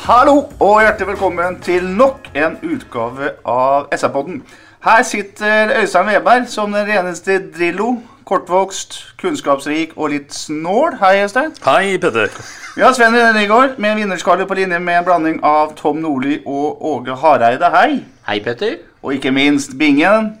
[0.00, 4.38] Hallo og hjertelig velkommen til nok en utgave av SR-podden.
[4.80, 7.98] Her sitter Øystein Weberg som den reneste Drillo.
[8.24, 10.96] Kortvokst, kunnskapsrik og litt snål.
[11.02, 11.52] Hei, Øystein.
[11.66, 12.32] Hei, Petter.
[12.76, 16.00] Vi har Sven René Nygaard med en vinnerskalle på linje med en blanding av Tom
[16.00, 17.70] Nordli og Åge Hareide.
[17.76, 18.00] Hei.
[18.26, 18.80] Hei, Petter.
[19.02, 20.32] Og ikke minst Bingen.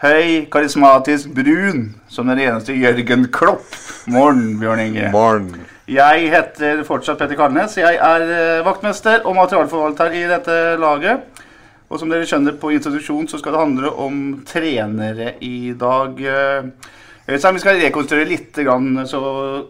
[0.00, 3.68] Høy, karismatisk, brun som den reneste Jørgen Klopp.
[4.06, 5.10] Morgen, Bjørn Inge.
[5.12, 5.66] Morgen.
[5.86, 7.76] Jeg heter fortsatt Petter Karnes.
[7.78, 11.44] Jeg er eh, vaktmester og materialforvalter i dette laget.
[11.86, 14.16] Og som dere skjønner på introduksjon, så skal det handle om
[14.48, 16.18] trenere i dag.
[16.18, 16.90] Eh,
[17.30, 18.58] Øystein, vi skal rekonstruere litt,
[19.06, 19.22] så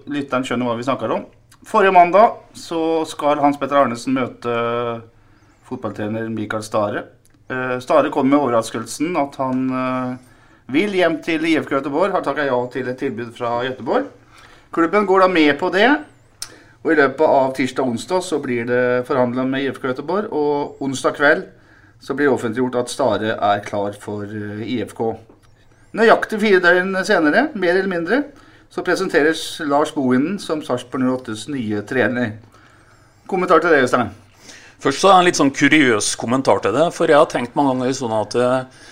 [0.08, 1.28] lytteren skjønner hva vi snakker om.
[1.68, 4.58] Forrige mandag så skal Hans Petter Arnesen møte
[5.68, 7.04] fotballtrener Mikael Stare.
[7.52, 9.66] Eh, Stare kom med overraskelsen at han
[10.72, 12.16] vil hjem til IFK Göteborg.
[12.16, 14.08] Har takka ja til et tilbud fra Göteborg.
[14.76, 15.88] Klubben går da med på det.
[16.84, 20.26] Og i løpet av tirsdag og onsdag så blir det forhandla med IFK Göteborg.
[20.28, 21.46] Og onsdag kveld
[22.04, 25.00] så blir det offentliggjort at Stare er klar for eh, IFK.
[25.96, 28.18] Nøyaktig fire døgn senere, mer eller mindre,
[28.68, 32.34] så presenteres Lars Bohinen som Sarpsborg 08s nye trener.
[33.26, 34.12] Kommentar til det, Øystein?
[34.76, 36.90] Først så er det en litt sånn kuriøs kommentar til det.
[36.92, 38.84] For jeg har tenkt mange ganger sånn at eh,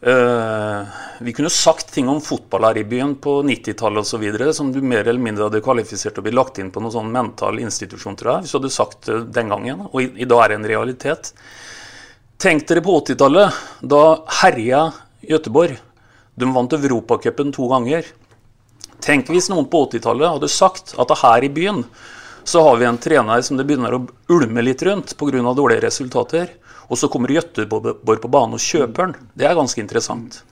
[0.00, 4.52] vi kunne sagt ting om fotball her i byen på 90-tallet osv.
[4.52, 7.12] som du mer eller mindre hadde kvalifisert til å bli lagt inn på noen sånn
[7.12, 8.44] mental institusjon, tror jeg.
[8.44, 9.86] Hvis du hadde sagt det den gangen.
[9.92, 11.32] Og i, i dag er det en realitet.
[12.36, 13.64] Tenk dere på 80-tallet.
[13.80, 14.04] Da
[14.42, 14.90] herja
[15.24, 15.80] Gøteborg.
[16.36, 18.04] De vant Europacupen to ganger.
[19.00, 21.82] Tenk hvis noen på 80-tallet hadde sagt at her i byen
[22.46, 25.40] så har vi en trener som det begynner å ulme litt rundt pga.
[25.54, 26.52] dårlige resultater.
[26.86, 29.30] Og så kommer Gøteborg på banen og kjøper den.
[29.34, 30.42] Det er ganske interessant.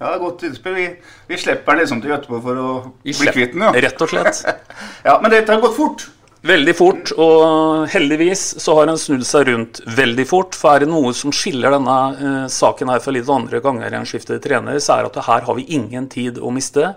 [0.00, 0.78] Ja, Godt innspill.
[0.78, 0.86] Vi,
[1.28, 2.70] vi slipper den liksom til Gøteborg for å
[3.04, 3.66] Vi bli kvitt den.
[3.66, 3.74] Ja.
[3.88, 4.40] Rett og slett.
[5.08, 6.06] ja, Men dette har gått fort.
[6.40, 10.56] Veldig fort, og heldigvis så har den snudd seg rundt veldig fort.
[10.56, 14.08] For er det noe som skiller denne eh, saken her fra litt andre ganger enn
[14.08, 16.94] skiftet trener, så er det at her har vi ingen tid å miste.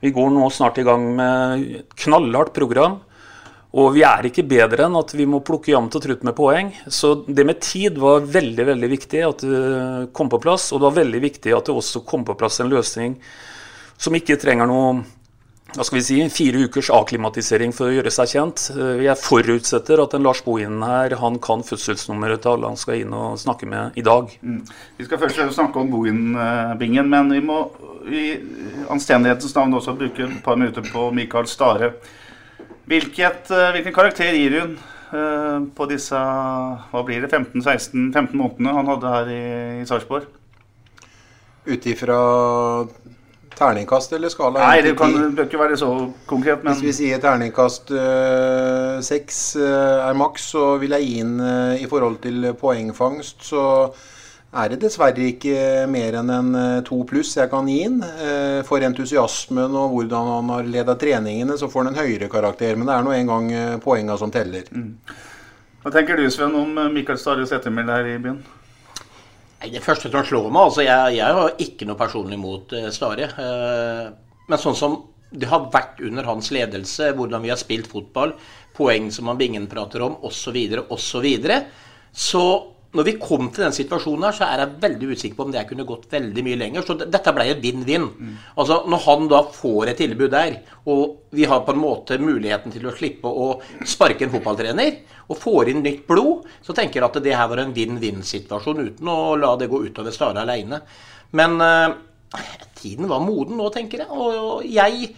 [0.00, 1.66] Vi går nå snart i gang med
[2.00, 3.02] knallhardt program.
[3.72, 6.74] Og vi er ikke bedre enn at vi må plukke jevnt og trutt med poeng.
[6.92, 10.68] Så det med tid var veldig veldig viktig at det kom på plass.
[10.72, 13.16] Og det var veldig viktig at det også kom på plass en løsning
[14.02, 15.02] som ikke trenger noe
[15.72, 18.64] hva skal vi si, fire ukers akklimatisering for å gjøre seg kjent.
[18.74, 23.00] Eh, Jeg forutsetter at en Lars Bohinen her han kan fødselsnummeret til alle han skal
[23.00, 24.28] inn og snakke med i dag.
[24.42, 27.62] Vi skal først snakke om Bohinen-bingen, men vi må
[28.04, 28.24] i
[28.92, 31.94] anstendighetens navn også bruke et par minutter på Mikael Stare.
[32.90, 34.74] Hvilket, eh, hvilken karakter gir hun
[35.14, 39.42] eh, på disse hva blir det, 15-16-15 månedene han hadde her i,
[39.82, 40.26] i Sarpsborg?
[41.68, 42.18] Ut ifra
[43.54, 44.64] terningkast eller skala?
[44.64, 45.28] Nei, 1 det kan 10?
[45.38, 45.90] bør ikke være så
[46.26, 51.20] konkret, men Hvis vi sier terningkast øh, seks øh, er maks, så vil jeg gi
[51.22, 51.36] inn
[51.78, 53.62] i forhold til poengfangst, så
[54.52, 58.00] er det dessverre ikke mer enn en øh, to pluss jeg kan gi inn.
[58.04, 62.76] Eh, For entusiasmen og hvordan han har ledet treningene, så får han en høyere karakter.
[62.76, 63.52] Men det er nå engang
[63.84, 64.68] poenga som teller.
[65.82, 68.42] hva tenker du, Sven, om eh, Mikael Stares ettermæle her i byen?
[69.62, 72.88] Nei, Det første som slår meg altså Jeg, jeg har ikke noe personlig mot uh,
[72.90, 73.28] Stare.
[73.38, 74.12] eh,
[74.50, 74.98] men sånn som
[75.32, 78.34] det har vært under hans ledelse, hvordan vi har spilt fotball,
[78.76, 80.58] poeng som han Bingen prater om, osv.,
[80.90, 80.98] osv.
[81.00, 81.56] Så, videre,
[82.12, 82.42] så
[82.92, 85.62] når vi kom til den situasjonen her, så er jeg veldig usikker på om det
[85.68, 86.84] kunne gått veldig mye lenger.
[86.84, 88.04] Så dette ble et vinn-vinn.
[88.60, 90.58] Altså, Når han da får et tilbud der,
[90.92, 93.48] og vi har på en måte muligheten til å slippe å
[93.88, 95.00] sparke en fotballtrener,
[95.32, 99.08] og får inn nytt blod, så tenker jeg at det her var en vinn-vinn-situasjon, uten
[99.08, 100.82] å la det gå utover Stare aleine.
[101.32, 101.94] Men eh,
[102.76, 104.10] tiden var moden nå, tenker jeg.
[104.12, 105.14] Og jeg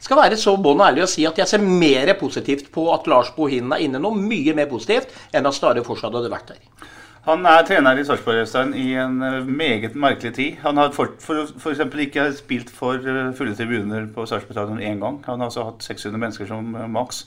[0.00, 3.34] skal være så bånn ærlig og si at jeg ser mer positivt på at Lars
[3.36, 6.94] Bohinen er inne nå, mye mer positivt, enn at Stare fortsatt hadde vært der.
[7.28, 10.54] Han er trener i Sarpsborg Øystein, i en eh, meget merkelig tid.
[10.62, 15.02] Han har for, for, for ikke spilt for eh, fulle tribuner på Sarpsborg stadion én
[15.02, 15.18] gang.
[15.26, 17.26] Han har altså hatt 600 mennesker som eh, maks.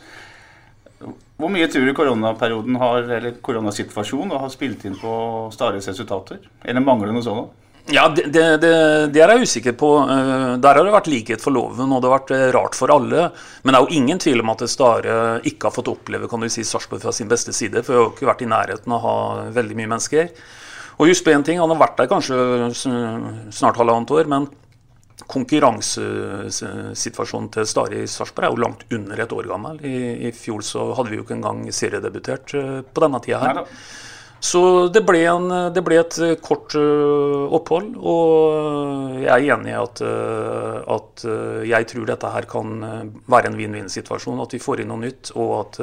[1.37, 5.13] Hvor mye tror du koronaperioden har, eller koronasituasjonen har spilt inn på
[5.53, 6.41] Stares resultater?
[6.65, 7.60] Eller mangler det noe sånt?
[7.89, 9.89] Ja, det, det, det, er jeg usikker på.
[10.05, 12.93] Eh, der har det vært likhet for loven, og det har vært eh, rart for
[12.93, 13.21] alle.
[13.63, 15.15] Men det er jo ingen tvil om at Stare
[15.49, 17.83] ikke har fått oppleve kan du si, Sarpsborg fra sin beste side.
[17.83, 19.15] For vi har jo ikke vært i nærheten av å ha
[19.55, 20.25] veldig mye mennesker.
[21.01, 22.35] Og just på én ting, han har vært der kanskje
[22.75, 24.43] snart halvannet år, men
[25.31, 29.75] konkurransesituasjonen til Stare i Sarpsborg er jo langt under et år gammel.
[29.85, 29.87] I,
[30.27, 33.55] I, fjor så hadde vi jo ikke engang seriedebutert eh, på denne tida her.
[34.41, 39.77] Så det ble, en, det ble, et kort uh, opphold, og jeg er enig i
[39.77, 40.01] at,
[40.95, 41.25] at
[41.69, 42.73] jeg tror dette her kan
[43.29, 44.41] være en vinn-vinn-situasjon.
[44.41, 45.81] At vi får inn noe nytt, og at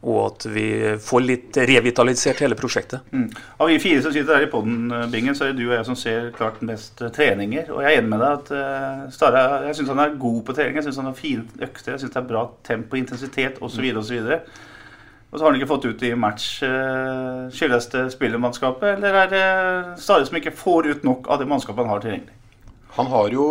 [0.00, 0.68] og at vi
[1.02, 3.08] får litt revitalisert hele prosjektet.
[3.10, 3.26] Mm.
[3.58, 5.74] Av vi fire som sitter her i poden, eh, Bingen, så er det du og
[5.74, 7.72] jeg som ser klart mest eh, treninger.
[7.74, 10.78] Og jeg er enig med deg at Stara jeg syns han er god på trening.
[10.78, 13.90] Jeg syns han har fine økter, jeg syns det er bra tempo, intensitet osv.
[13.98, 14.20] osv.
[15.28, 16.48] Og så har han ikke fått ut i match.
[16.64, 19.46] Uh, skyldes det spillermannskapet, eller er det
[20.00, 22.36] Stare som ikke får ut nok av det mannskapet han har tilgjengelig?
[22.96, 23.48] Han har jo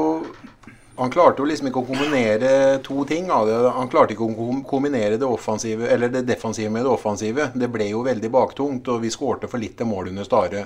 [0.97, 2.51] han klarte jo liksom ikke å kombinere
[2.81, 3.27] to ting.
[3.29, 7.51] Han klarte ikke å kombinere det, offensive, eller det defensive med det offensive.
[7.53, 10.63] Det ble jo veldig baktungt, og vi skårte for lite mål under Stare.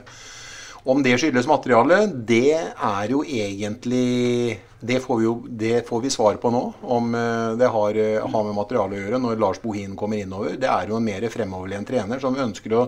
[0.84, 6.10] Om det skyldes materialet, det er jo egentlig Det får vi, jo, det får vi
[6.10, 6.62] svar på nå.
[6.82, 10.56] Om eh, det har, eh, har med materialet å gjøre når Lars Bohin kommer innover.
[10.58, 12.88] Det er jo en mer fremoverlent trener som ønsker å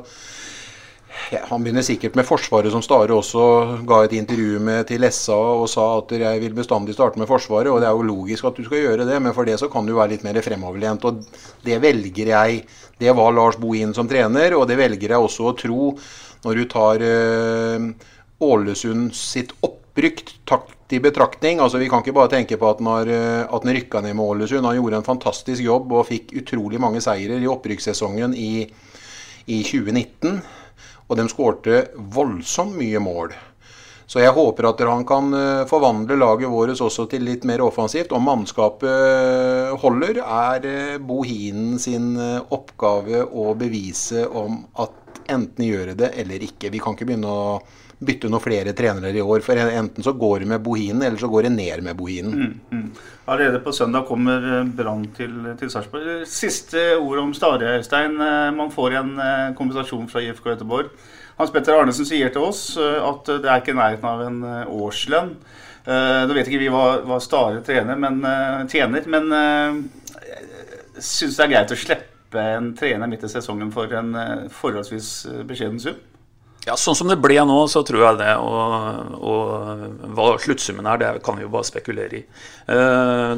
[1.30, 3.44] ja, han begynner sikkert med Forsvaret, som Stare også
[3.88, 7.70] ga et intervju med til SA og sa at jeg vil bestandig starte med Forsvaret.
[7.70, 9.86] Og det er jo logisk at du skal gjøre det, men for det så kan
[9.86, 11.06] du være litt mer fremoverlent.
[11.06, 11.22] Og
[11.66, 12.64] det velger jeg.
[12.98, 15.94] Det var Lars Bohin som trener, og det velger jeg også å tro
[16.44, 17.86] når du tar uh,
[18.44, 21.62] Ålesund sitt opprykk takt i betraktning.
[21.64, 24.18] Altså Vi kan ikke bare tenke på at han, har, uh, at han rykka ned
[24.20, 24.68] med Ålesund.
[24.68, 28.68] Han gjorde en fantastisk jobb og fikk utrolig mange seirer i opprykkssesongen i,
[29.48, 30.44] i 2019.
[31.08, 31.82] Og de skårte
[32.14, 33.34] voldsomt mye mål.
[34.14, 38.12] Så jeg håper at han kan eh, forvandle laget vårt også til litt mer offensivt.
[38.14, 42.12] Om mannskapet eh, holder, er eh, Bohinen sin
[42.54, 46.72] oppgave å bevise om at enten gjøre det eller ikke.
[46.74, 47.48] Vi kan ikke begynne å
[48.04, 49.44] bytte noen flere trenere i år.
[49.46, 52.34] For enten så går det med Bohinen, eller så går det ned med Bohinen.
[52.34, 53.10] Mm, mm.
[53.32, 56.26] Allerede på søndag kommer Brann til, til Sarpsborg.
[56.28, 58.20] Siste ord om Stare, Øystein.
[58.58, 59.14] Man får en
[59.56, 60.92] kompensasjon fra IFK Göteborg.
[61.38, 64.74] Hans Petter Arnesen sier til oss eh, at det er ikke nærheten av en eh,
[64.74, 65.34] årslønn.
[65.84, 68.22] Eh, nå vet ikke vi hva, hva Stare trener, men,
[68.72, 69.30] tjener, men
[70.94, 74.16] syns det er greit å slippe en trener midt i sesongen for en
[74.52, 75.14] forholdsvis
[75.50, 76.02] beskjeden sum?
[76.64, 78.34] Ja, Sånn som det ble nå, så tror jeg det.
[78.40, 82.24] Og, og hva sluttsummen er, det kan vi jo bare spekulere i.
[82.72, 83.34] Eh,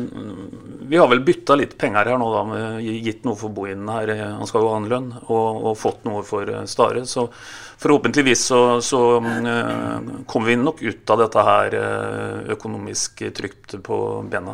[0.86, 4.14] vi har vel bytta litt penger her nå, da, gitt noe for Bohinen her.
[4.38, 7.02] Han skal jo ha en lønn, og, og fått noe for Stare.
[7.10, 7.26] Så
[7.82, 11.80] forhåpentligvis så, så eh, kommer vi nok ut av dette her
[12.54, 14.00] økonomisk trygt på
[14.30, 14.54] bena.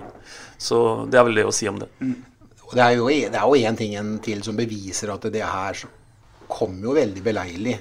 [0.61, 1.91] Så det er vel det å si om det.
[1.99, 2.19] Mm.
[2.71, 5.81] Det er jo én ting til som beviser at det her
[6.51, 7.77] kom jo veldig beleilig.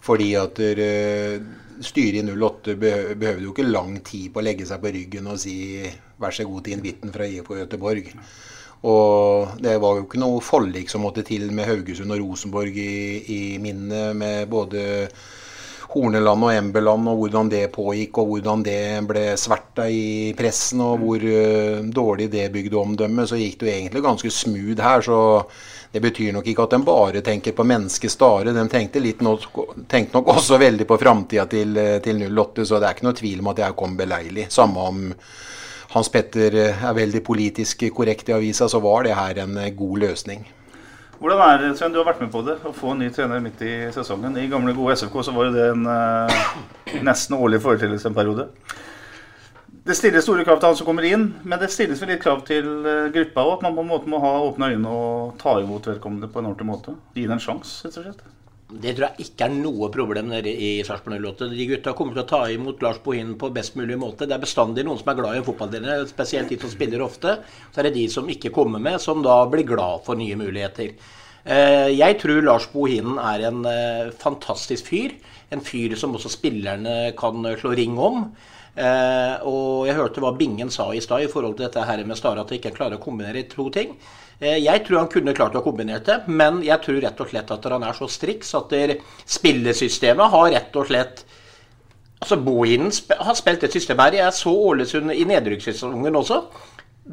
[0.00, 1.34] Fordi at uh,
[1.84, 5.40] styret i 08 behøvde jo ikke lang tid på å legge seg på ryggen og
[5.42, 5.58] si
[6.20, 8.08] vær så god til invitten fra IFK Göteborg.
[8.88, 12.94] Og det var jo ikke noe forlik som måtte til med Haugesund og Rosenborg i,
[13.28, 14.84] i minnet, med både
[15.90, 18.78] Horneland og Embeland, og hvordan det pågikk, og hvordan det
[19.08, 23.74] ble sverta i pressen, og hvor uh, dårlig det bygde omdømmet, Så gikk det jo
[23.74, 25.00] egentlig ganske smooth her.
[25.02, 25.42] så
[25.92, 28.52] det betyr nok ikke at de bare tenker på menneskets Stare.
[28.54, 29.42] De tenkte, nok,
[29.88, 33.42] tenkte nok også veldig på framtida til, til 08, så det er ikke noe tvil
[33.42, 34.46] om at jeg kom beleilig.
[34.54, 35.02] Samme om
[35.90, 40.46] Hans Petter er veldig politisk korrekt i avisa, så var det her en god løsning.
[41.20, 43.42] Hvordan er det, Sven, du har vært med på det, å få en ny trener
[43.44, 44.38] midt i sesongen?
[44.40, 46.46] I gamle, gode SFK så var det en eh,
[47.04, 48.46] nesten årlig foreteelse en periode.
[49.84, 52.40] Det stilles store krav til han som kommer inn, men det stilles vel litt krav
[52.48, 53.52] til eh, gruppa òg.
[53.58, 56.54] At man på en måte må ha åpne øyne og ta imot vedkommende på en
[56.54, 56.96] ordentlig måte.
[57.12, 58.24] Gi det en sjanse, rett og slett.
[58.70, 61.48] Det tror jeg ikke er noe problem nede i Sarpsborg 08.
[61.50, 64.28] De gutta kommer til å ta imot Lars Bohin på best mulig måte.
[64.28, 67.38] Det er bestandig noen som er glad i en fotballtrener, spesielt de som spiller ofte.
[67.72, 70.94] Så er det de som ikke kommer med, som da blir glad for nye muligheter.
[71.42, 75.16] Eh, jeg tror Lars Bohinen er en eh, fantastisk fyr.
[75.50, 78.26] En fyr som også spillerne kan slå ring om.
[78.78, 82.18] Eh, og jeg hørte hva Bingen sa i stad i forhold til dette her med
[82.18, 83.96] Stare, at de ikke klarer å kombinere to ting.
[84.40, 87.50] Eh, Jeg tror han kunne klart å kombinere det, men jeg tror rett og slett
[87.52, 88.72] at han er så striks at
[89.28, 91.24] spillesystemet har rett og slett
[92.20, 94.12] Altså, Bohinen har spilt et system her.
[94.12, 96.42] Jeg så Ålesund i nedrykkssesongen også.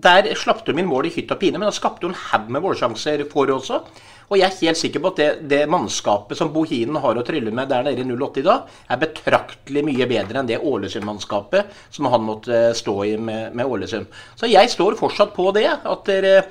[0.03, 2.65] Der slapp de inn mål i hytt og pine, men han skapte en haug med
[2.65, 3.79] målsjanser for også.
[4.27, 7.53] Og jeg er helt sikker på at det, det mannskapet som Bohinen har å trylle
[7.55, 12.12] med der nede i 08 i dag, er betraktelig mye bedre enn det Ålesund-mannskapet som
[12.12, 14.12] han måtte eh, stå i med, med Ålesund.
[14.36, 15.69] Så jeg står fortsatt på det.
[15.72, 16.41] At dere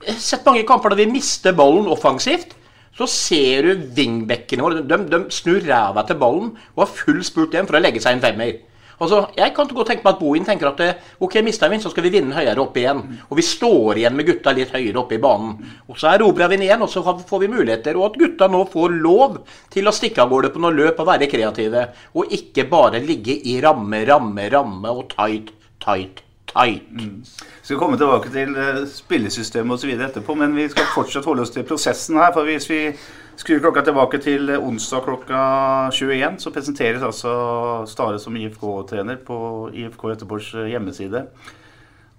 [0.00, 2.56] Sett mange kamper da vi mister ballen offensivt.
[2.96, 4.82] Så ser du vingbekkene våre.
[4.84, 8.16] De, de snur ræva til ballen og har full spurt igjen for å legge seg
[8.16, 8.58] en femmer.
[9.00, 11.82] Altså, Jeg kan godt tenke meg at Bohin tenker at eh, ok, mister vi den,
[11.84, 13.00] så skal vi vinne høyere opp igjen.
[13.30, 15.54] Og vi står igjen med gutta litt høyere oppe i banen.
[15.88, 17.96] Og så erobrer vi den igjen, og så får vi muligheter.
[17.96, 19.38] Og at gutta nå får lov
[19.72, 21.86] til å stikke av gårde på noen løp og være kreative.
[22.12, 26.20] Og ikke bare ligge i ramme, ramme, ramme og tight, tight,
[26.52, 26.82] tight.
[26.90, 29.94] Vi skal komme tilbake til eh, spillesystemet osv.
[29.94, 32.32] etterpå, men vi skal fortsatt holde oss til prosessen her.
[32.34, 32.80] for Hvis vi
[33.40, 35.40] skrur klokka tilbake til eh, onsdag klokka
[35.94, 37.32] 21, så presenteres altså
[37.88, 41.24] Stare som IFK-trener på IFK Göteborgs eh, hjemmeside.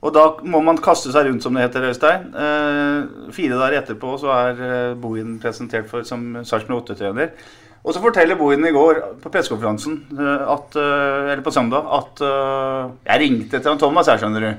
[0.02, 2.32] Og da må man kaste seg rundt, som det heter, Øystein.
[2.34, 7.36] Eh, fire dager etterpå så er Bohin presentert for, som Sarpsborg 8-trener.
[7.82, 12.92] Og så forteller Bohin i går på pressekonferansen, eh, eh, eller på søndag, at eh,
[13.10, 14.52] Jeg ringte til han Thomas her, skjønner du.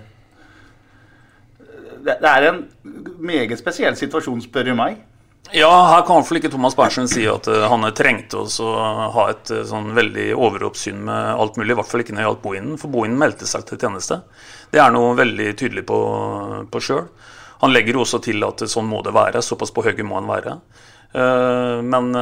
[2.02, 2.64] Det, er en
[3.23, 4.99] meget spesiell situasjon, spør du meg.
[5.55, 8.71] Ja, her kan iallfall ikke Thomas Berntsen si at han trengte oss å
[9.14, 11.75] ha et sånn veldig overoppsyn med alt mulig.
[11.75, 14.23] I hvert fall ikke når det gjaldt Bohinen, for Bohinen meldte seg til tjeneste.
[14.73, 15.99] Det er noe veldig tydelig på,
[16.73, 17.05] på sjøl.
[17.62, 19.43] Han legger jo også til at sånn må det være.
[19.45, 20.57] Såpass på høyre må han være.
[21.12, 22.14] Eh, men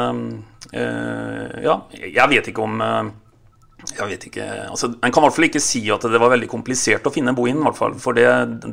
[0.72, 3.10] eh, ja, jeg vet ikke om eh,
[3.80, 6.50] jeg vet ikke, altså En kan i hvert fall ikke si at det var veldig
[6.52, 7.62] komplisert å finne Bohinen.
[7.62, 8.26] i hvert fall, For det,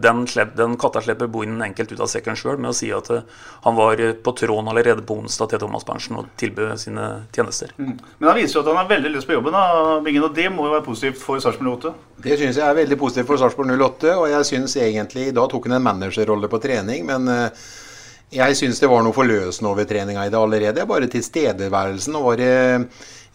[0.03, 3.07] den, slepp, den katta slipper Bohinen enkelt ut av sekken sjøl med å si at
[3.13, 7.71] han var på tråden allerede på onsdag til Thomas Berntsen og tilbød sine tjenester.
[7.79, 10.51] Men han viser jo at han har veldig lyst på jobben, da, Bingen, og det
[10.51, 11.95] må jo være positivt for Sarpsborg 08?
[12.27, 14.13] Det syns jeg er veldig positivt for Sarpsborg 08.
[14.17, 17.67] Og jeg syns egentlig Da tok han en managerrolle på trening, men eh,
[18.33, 20.87] jeg syns det var noe forløsende over treninga i det allerede.
[20.89, 22.17] Bare tilstedeværelsen.
[22.19, 22.53] Og var det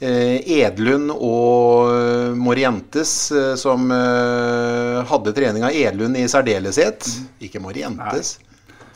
[0.04, 5.72] eh, Edlund og Morientes eh, som eh, hadde treninga.
[5.72, 7.08] Edlund i særdeleshet.
[7.40, 8.36] Ikke Morientes.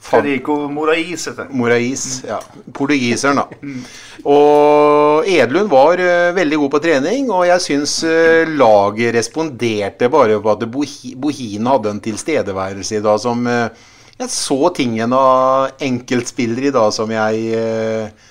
[0.06, 1.56] Federico Morais heter han.
[1.58, 2.36] Morais, ja.
[2.76, 3.46] Portugiseren, da.
[4.36, 10.38] Og Edlund var eh, veldig god på trening, og jeg syns eh, laget responderte bare
[10.42, 13.66] på at Bohi- Bohin hadde en tilstedeværelse i dag som eh,
[14.16, 18.30] Jeg så tingen av enkeltspillere i dag som jeg eh,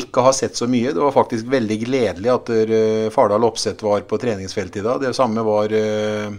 [0.00, 0.94] ikke har sett så mye.
[0.94, 5.02] Det var faktisk veldig gledelig at eh, Fardal Opseth var på treningsfeltet i dag.
[5.04, 6.32] Det samme var eh,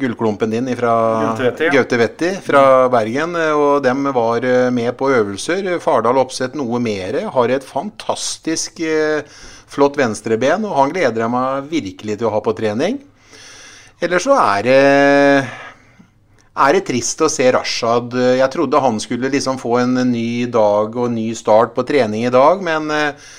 [0.00, 0.94] gullklumpen din fra
[1.36, 3.36] Gaute Vetti, fra Bergen.
[3.36, 5.74] Og dem var med på øvelser.
[5.84, 7.20] Fardal Opseth noe mer.
[7.36, 8.80] Har et fantastisk
[9.70, 13.02] flott venstreben, og han gleder jeg meg virkelig til å ha på trening.
[14.00, 14.80] Ellers så er det
[16.60, 18.16] er det trist å se Rashad.
[18.38, 22.26] Jeg trodde han skulle liksom få en ny dag og en ny start på trening
[22.26, 23.30] i dag, men eh,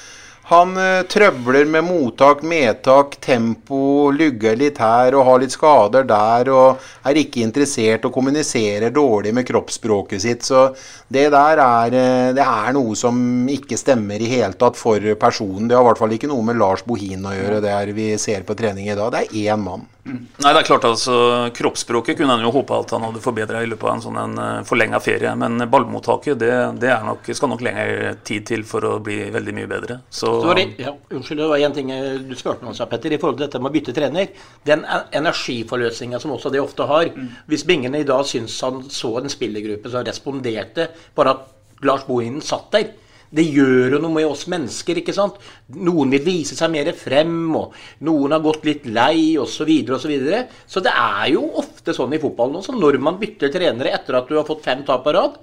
[0.51, 6.49] han eh, trøbler med mottak, medtak, tempo, lugger litt her og har litt skader der
[6.51, 10.43] og er ikke interessert og kommuniserer dårlig med kroppsspråket sitt.
[10.43, 10.65] Så
[11.07, 15.69] det der er, eh, det er noe som ikke stemmer i hele tatt for personen.
[15.69, 18.11] Det har i hvert fall ikke noe med Lars Bohin å gjøre, det er vi
[18.19, 19.13] ser på trening i dag.
[19.15, 19.87] Det er én mann.
[20.03, 21.15] Nei, det er klart altså,
[21.53, 24.65] Kroppsspråket kunne han jo håpe at han hadde forbedra i løpet av en sånn en
[24.65, 25.34] forlenga ferie.
[25.38, 29.55] Men ballmottaket det, det er nok, skal nok lengre tid til for å bli veldig
[29.60, 30.00] mye bedre.
[30.10, 33.38] Så, det, ja, unnskyld, det var en ting eh, du spurte om, Petter, i forhold
[33.38, 34.34] til dette med å bytte trener.
[34.67, 37.13] Den energiforløsninga som også det ofte har.
[37.51, 42.41] Hvis Bingen i dag syns han så en spillergruppe som responderte, bare at Lars Bohinen
[42.46, 42.91] satt der.
[43.31, 45.00] Det gjør jo noe med oss mennesker.
[45.00, 45.38] ikke sant?
[45.79, 49.61] Noen vil vise seg mer frem, og noen har gått litt lei osv.
[49.61, 50.41] Så, videre, og så, videre.
[50.67, 52.75] så det er jo ofte sånn i fotballen også.
[52.75, 55.39] Når man bytter trenere etter at du har fått fem tap på rad,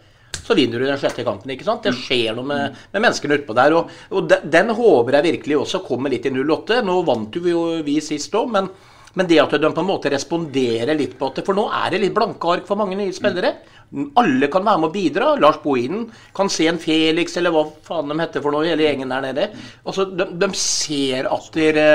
[0.48, 1.50] så vinner du den sjette kampen.
[1.52, 1.84] ikke sant?
[1.84, 3.76] Det skjer noe med, med menneskene utpå der.
[3.78, 6.82] Og, og de, den håper jeg virkelig også kommer litt i 08.
[6.84, 8.70] Nå vant jo vi sist òg, men,
[9.16, 12.04] men det at de på en måte responderer litt på det For nå er det
[12.04, 13.56] litt blanke ark for mange nye spillere.
[14.20, 15.28] Alle kan være med å bidra.
[15.40, 19.14] Lars Bohinen kan se en Felix, eller hva faen de heter for noe, hele gjengen
[19.14, 19.46] der nede.
[19.84, 21.88] Altså, de, de ser at dere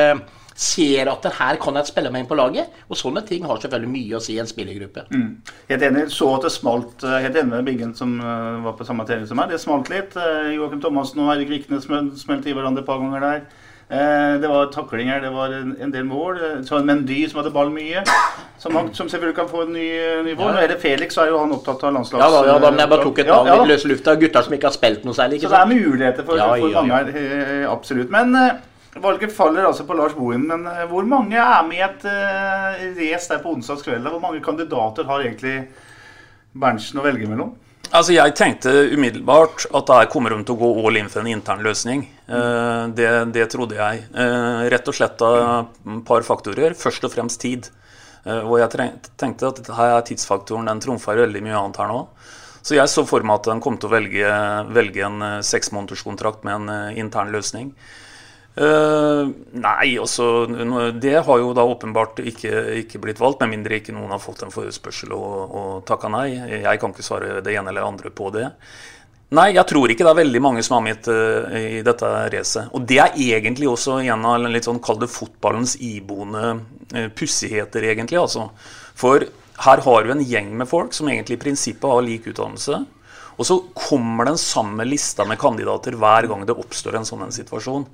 [0.53, 2.73] ser at her kan jeg spille meg inn på laget.
[2.89, 5.05] Og sånne ting har selvfølgelig mye å si i en spillergruppe.
[5.13, 5.29] Mm.
[5.71, 6.05] Helt enig.
[6.13, 9.25] Så at det smalt eh, Helt enig med Biggen som eh, var på samme TV
[9.29, 9.49] som meg.
[9.53, 10.17] Det smalt litt.
[10.53, 11.89] Joakim Thomassen og Eirik Viknes
[12.21, 13.45] smelte i hverandre et par ganger der.
[13.89, 16.37] Eh, det var taklinger, det var en, del mål.
[16.37, 18.03] Eh, Så en Mendy som hadde ball mye,
[18.57, 19.87] som, som selvfølgelig kan få en ny
[20.29, 20.47] nivå.
[20.47, 20.51] Ja.
[20.55, 22.23] Nå er det Felix, så er jo han opptatt av landslags...
[22.23, 23.71] Ja da, ja da, men jeg bare tok et Ja, navn ja i da.
[23.73, 24.15] løse lufta.
[24.21, 25.41] Gutter som ikke har spilt noe særlig.
[25.41, 28.09] Ikke Så det er muligheter for, Ja, for ja, mange her, eh, absolutt.
[28.13, 28.61] Men eh,
[29.03, 30.47] valget faller altså på Lars Bohin.
[30.47, 34.09] Men eh, hvor mange er med i et uh, race der på onsdagskvelden?
[34.15, 35.67] Hvor mange kandidater har egentlig
[36.53, 37.55] Berntsen å velge mellom?
[37.93, 41.29] Altså, Jeg tenkte umiddelbart at der kommer de til å gå all in for en
[41.29, 42.07] intern løsning.
[42.25, 44.07] Eh, det, det trodde jeg.
[44.17, 46.73] Eh, rett og slett av et par faktorer.
[46.73, 47.69] Først og fremst tid.
[48.25, 48.89] Eh, og jeg
[49.21, 50.65] tenkte at her er tidsfaktoren.
[50.71, 51.99] Den trumfer veldig mye annet her nå.
[52.65, 54.33] Så jeg så for meg at den kom til å velge,
[54.73, 57.75] velge en seksmånederskontrakt med en intern løsning.
[58.53, 60.45] Eh, nei, også,
[61.01, 62.51] Det har jo da åpenbart ikke,
[62.83, 66.27] ikke blitt valgt, med mindre ikke noen har fått en forespørsel og, og takka nei.
[66.61, 68.51] Jeg kan ikke svare det ene eller andre på det.
[69.33, 72.69] Nei, jeg tror ikke det er veldig mange som har med uh, i dette racet.
[72.77, 76.43] Og det er egentlig også en av litt sånn, kall det fotballens iboende
[76.93, 78.19] uh, pussigheter, egentlig.
[78.21, 78.51] altså.
[78.93, 79.25] For
[79.65, 82.83] her har vi en gjeng med folk som egentlig i prinsippet har lik utdannelse.
[83.33, 87.33] Og så kommer den samme lista med kandidater hver gang det oppstår en sånn en
[87.33, 87.87] situasjon.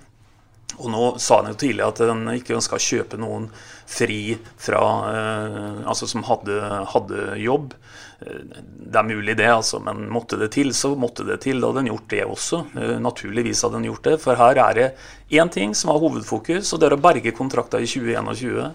[0.78, 3.50] Og nå sa han jo tidlig at han ikke ønska å kjøpe noen
[3.90, 6.60] fri fra eh, Altså som hadde,
[6.94, 7.74] hadde jobb.
[8.22, 11.60] Eh, Det er mulig det, altså, men måtte det til, så måtte det til.
[11.60, 12.62] Da hadde en gjort det også.
[12.78, 14.16] Eh, Naturligvis hadde en gjort det.
[14.24, 14.88] For her er det
[15.32, 18.74] én ting som har hovedfokus, og det er å berge kontrakta i 2021.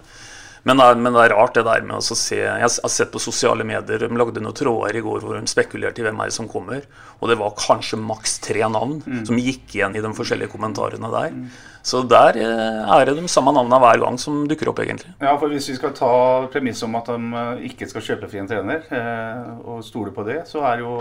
[0.65, 3.11] Men det, er, men det er rart det der med å se Jeg har sett
[3.13, 6.31] på sosiale medier, de lagde noen tråder i går hvor de spekulerte i hvem er
[6.31, 6.87] det som kommer.
[7.21, 8.97] Og det var kanskje maks tre navn
[9.29, 11.37] som gikk igjen i de forskjellige kommentarene der.
[11.85, 15.11] Så der eh, er det de samme navnene hver gang som dukker opp, egentlig.
[15.21, 16.09] Ja, for Hvis vi skal ta
[16.49, 20.25] premisset om at de eh, ikke skal kjøpe fri en trener, eh, og stole på
[20.25, 20.95] det, så er jo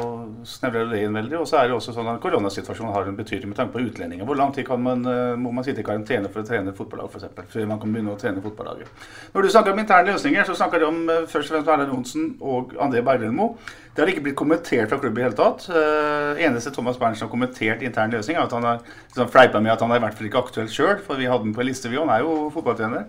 [0.45, 1.39] snevrer det inn veldig.
[1.41, 4.29] Og så er det også sånn at koronasituasjonen har en betydning med tanke på utlendinger.
[4.29, 5.07] Hvor lang tid man,
[5.41, 8.21] må man sitte i karantene for å trene fotballag, f.eks., før man kan begynne å
[8.21, 9.09] trene fotballaget?
[9.33, 11.01] Når du snakker om interne løsninger, så snakker du om
[11.31, 13.55] først og fremst Erlend Johnsen og André Berglundmo.
[13.95, 15.69] Det har ikke blitt kommentert fra klubben i hele tatt.
[15.71, 19.77] Uh, eneste Thomas Berntsen har kommentert intern løsning, er at han har liksom, fleipa med
[19.77, 21.71] at han er i hvert fall ikke aktuell sjøl, for vi hadde den på en
[21.71, 22.01] liste, vi.
[22.03, 23.07] Han er jo fotballtrener.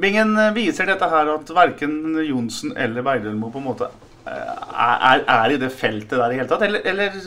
[0.00, 3.90] Bingen eh, viser dette her at verken Johnsen eller Berglundmo på en måte
[4.26, 6.64] eh, er, er i det feltet der i hele tatt?
[6.66, 7.18] Eller, eller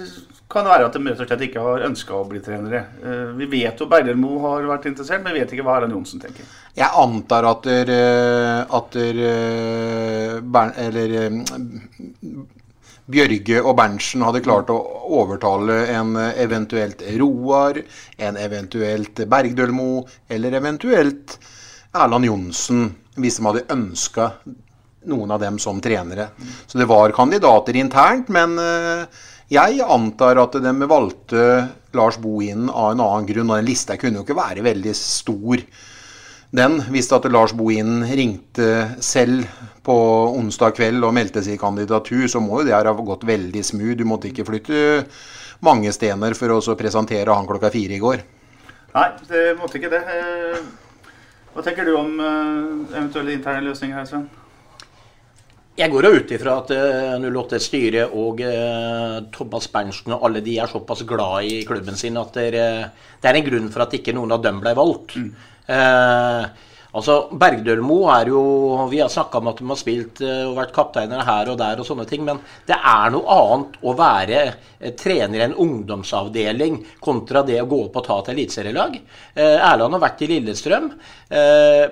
[0.47, 2.79] kan det være at de rett og slett ikke har ønska å bli trenere?
[3.03, 6.21] Eh, Vi vet jo Berglundmo har vært interessert, men vi vet ikke hva Erlend Johnsen
[6.23, 6.47] tenker.
[6.77, 11.17] Jeg antar at der, eh, at der, eh, eller,
[13.07, 14.79] Bjørge og Berntsen hadde klart å
[15.19, 17.81] overtale en eventuelt Roar,
[18.19, 21.37] en eventuelt Bergdølmo eller eventuelt
[21.95, 24.31] Erland Johnsen, hvis de hadde ønska
[25.07, 26.29] noen av dem som trenere.
[26.67, 28.59] Så det var kandidater internt, men
[29.51, 31.43] jeg antar at de valgte
[31.95, 33.51] Lars Bohinen av en annen grunn.
[33.51, 35.63] Og den lista kunne jo ikke være veldig stor.
[36.57, 39.47] Den, visste at Lars Bohinen ringte selv
[39.83, 39.95] på
[40.37, 43.97] onsdag kveld og meldte i kandidatur, så må jo det ha gått veldig smooth.
[43.99, 44.81] Du måtte ikke flytte
[45.63, 48.23] mange stener for å presentere han klokka fire i går.
[48.95, 50.03] Nei, det måtte ikke det.
[50.07, 50.59] Eh,
[51.53, 54.27] Hva tenker du om eh, eventuelle interne løsninger her, Sven?
[55.77, 60.55] Jeg går jo ut ifra at eh, 08-styret og eh, Thomas Berntsen og alle de
[60.57, 62.87] er såpass glad i klubben sin at det er,
[63.21, 65.13] det er en grunn for at ikke noen av dem ble valgt.
[65.69, 66.47] Eh,
[66.97, 68.41] altså, Bergdølmo er jo
[68.89, 71.83] Vi har snakka om at de har spilt eh, og vært kapteiner her og der
[71.83, 74.41] og sånne ting, men det er noe annet å være
[74.97, 78.97] trener i en ungdomsavdeling kontra det å gå opp og ta et eliteserielag.
[79.37, 80.89] Erland har vært i Lillestrøm.
[81.29, 81.85] Eh,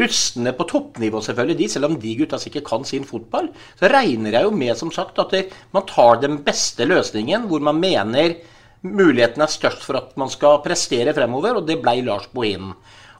[0.00, 3.48] rustne på toppnivå, selvfølgelig, de, selv om de gutta sikkert kan sin fotball,
[3.78, 5.34] så regner jeg jo med som sagt at
[5.74, 8.36] man tar den beste løsningen, hvor man mener
[8.86, 12.74] muligheten er størst for at man skal prestere fremover, og det ble Lars Bohinen.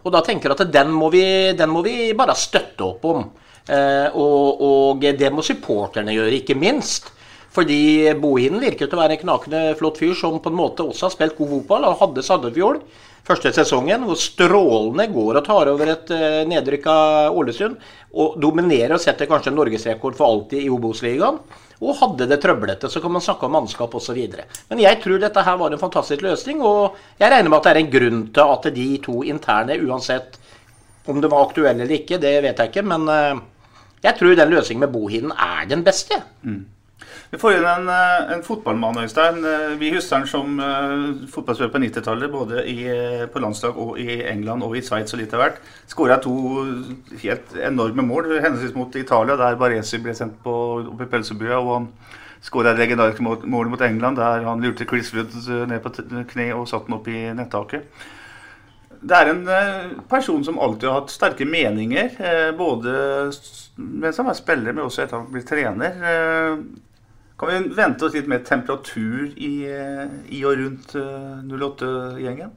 [0.07, 1.25] Og da tenker jeg at den må vi,
[1.59, 3.25] den må vi bare støtte opp om.
[3.67, 7.11] Eh, og, og det må supporterne gjøre, ikke minst.
[7.57, 11.09] Fordi Bohinen virker til å være en knakende flott fyr som på en måte også
[11.09, 12.83] har spilt god fotball, og hadde Sandefjord
[13.27, 16.97] første sesongen, hvor strålende går og tar over et uh, nedrykka
[17.35, 17.79] Ålesund.
[18.17, 21.41] Og dominerer og setter kanskje norgesrekord for alltid i Obos-ligaen.
[21.77, 24.21] Og hadde det trøblete, så kan man snakke om mannskap osv.
[24.71, 27.75] Men jeg tror dette her var en fantastisk løsning, og jeg regner med at det
[27.75, 30.41] er en grunn til at de to interne, uansett
[31.07, 33.43] om de var aktuelle eller ikke, det vet jeg ikke, men uh,
[34.07, 36.23] jeg tror den løsningen med Bohinen er den beste.
[37.37, 39.45] Vi får inn en, eh, en fotballmann, Øystein.
[39.45, 42.79] Eh, Vi husker han som uh, fotballspiller på 90-tallet, både i,
[43.29, 45.59] på landslag og i England og i Sveits og litt av hvert.
[45.87, 46.33] Skåra to
[47.21, 50.55] helt enorme mål, henholdsvis mot Italia, der Baresi ble sendt på,
[50.95, 51.91] opp i pølsebua, og han
[52.41, 55.37] skåra et legendarisk mål, mot England, der han lurte Chris Wood
[55.69, 55.93] ned på
[56.33, 57.85] kne og satte den opp i nettaket.
[58.97, 59.45] Det er en
[60.09, 62.17] person som alltid har hatt sterke meninger,
[62.57, 63.29] både
[63.77, 66.65] mens han var spiller, men også etter at han ble trener.
[67.37, 72.51] Eh, Kan vi vente oss litt mer temperatur i, eh, i og rundt eh, 08-gjengen?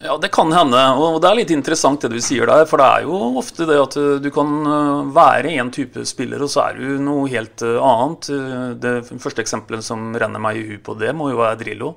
[0.00, 0.78] Ja, det kan hende.
[0.94, 2.66] Og det er litt interessant det du sier der.
[2.70, 6.42] For det er jo ofte det at eh, du kan eh, være en type spiller,
[6.44, 8.28] og så er du noe helt eh, annet.
[8.30, 11.94] Eh, Det første eksempelet som renner meg i hu på det, må jo være Drillo.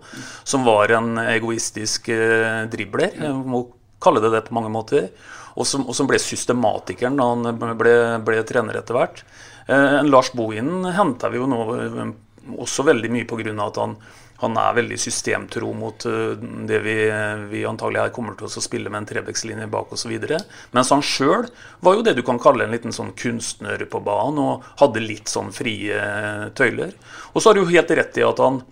[0.48, 3.12] Som var en egoistisk eh, dribler.
[3.22, 3.67] Jeg må
[4.02, 5.12] kalle det det på mange måter.
[5.60, 9.22] Og som, og som ble systematikeren da han ble, ble trener etter hvert.
[9.67, 12.00] Eh, Lars Bohinen henta vi jo nå eh,
[12.58, 13.54] også veldig mye pga.
[13.65, 13.95] at han,
[14.41, 16.34] han er veldig systemtro mot eh,
[16.67, 16.97] det vi,
[17.51, 20.13] vi antagelig her kommer til å spille med en Trebekslinje bak osv.
[20.71, 21.47] Mens han sjøl
[21.80, 25.32] var jo det du kan kalle en liten sånn kunstner på banen og hadde litt
[25.32, 26.93] sånn frie eh, tøyler.
[27.34, 28.63] Og så har du jo helt rett i at han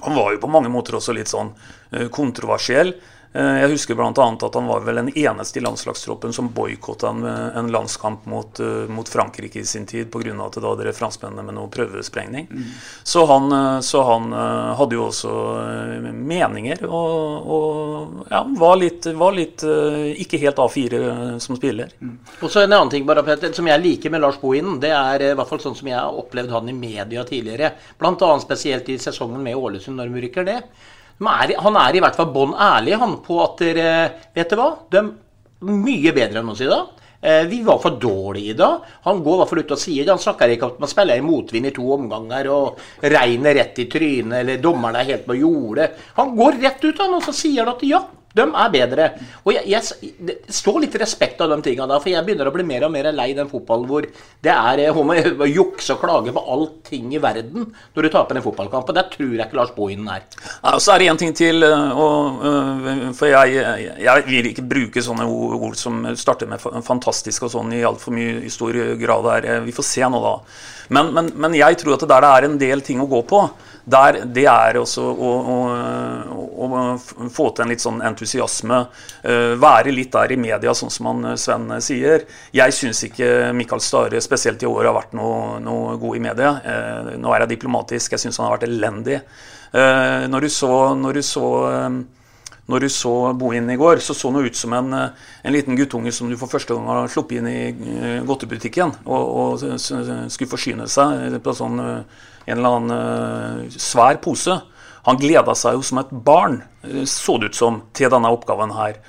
[0.00, 1.50] han var jo på mange måter også litt sånn
[1.90, 2.94] eh, kontroversiell.
[3.32, 4.10] Eh, Jeg husker bl.a.
[4.10, 8.88] at han var vel den eneste i landslagstroppen som boikotta en, en landskamp mot, eh,
[8.90, 10.34] mot Frankrike i sin tid pga.
[10.46, 12.48] at da drev franskmennene med noe prøvesprengning.
[13.06, 18.76] Så han, eh, så han eh, hadde jo også eh, meninger og, og ja, var
[18.82, 21.94] litt, var litt eh, ikke helt A4 som spiller.
[22.42, 25.22] Og så en annen ting bare, Peter, som jeg liker med Lars Bohinen, det er
[25.28, 27.76] eh, i hvert fall sånn som jeg har opplevd han i media tidligere.
[28.00, 30.62] Annet spesielt i sesongen med Ålesund, når de rykker det.
[31.20, 33.90] Er, han er i hvert fall bånn ærlig han på at dere
[34.36, 34.70] Vet du hva?
[34.88, 35.10] De er
[35.60, 36.94] mye bedre enn oss i dag.
[37.20, 38.86] Eh, Vi var for dårlige i dag.
[39.04, 40.14] Han går i hvert fall ut og sier det.
[40.14, 43.82] Han snakker ikke om at man spiller i motvind i to omganger og regner rett
[43.84, 45.90] i trynet, eller dommerne er helt på jordet.
[46.16, 48.00] Han går rett ut han, og så sier han at ja,
[48.36, 49.06] de er bedre.
[49.42, 52.54] Og jeg, jeg, det står litt respekt av de tingene der, for jeg begynner å
[52.54, 54.06] bli mer og mer lei den fotballen hvor
[54.44, 58.44] det er om å jukse og klage på allting i verden når du taper en
[58.44, 58.90] fotballkamp.
[58.90, 60.26] Og der tror jeg ikke Lars Bohinen er.
[60.60, 64.50] Ja, og så er det en ting til, eh, og, eh, for jeg, jeg, vil
[64.52, 68.78] ikke bruke sånne ord som starter med fantastisk og sånn i altfor mye i stor
[69.00, 69.48] grad her.
[69.56, 70.36] Eh, Vi får se nå, da.
[70.90, 73.22] Men, men, men jeg tror at det der det er en del ting å gå
[73.26, 73.44] på,
[73.90, 75.56] der det er også å, å,
[76.66, 78.80] å, få til en litt sånn entusiasme.
[79.22, 82.26] eh, Være litt der i media, sånn som han eh, Sven eh, sier.
[82.56, 86.54] Jeg syns ikke Mikael Stare spesielt i år har vært noe, noe god i media.
[87.20, 89.20] Nå er jeg diplomatisk, jeg syns han har vært elendig.
[89.70, 91.46] Når du så, når du så
[92.70, 95.76] når du så Bohin i går, så så han ut som en, eh, en liten
[95.76, 100.50] guttunge som du for første gang har sluppet inn i eh, godtebutikken og, og skulle
[100.50, 104.60] forsyne seg på sånn, eh, en eller annen eh, svær pose.
[105.08, 108.74] Han gleda seg jo som et barn, eh, så det ut som, til denne oppgaven
[108.76, 109.00] her.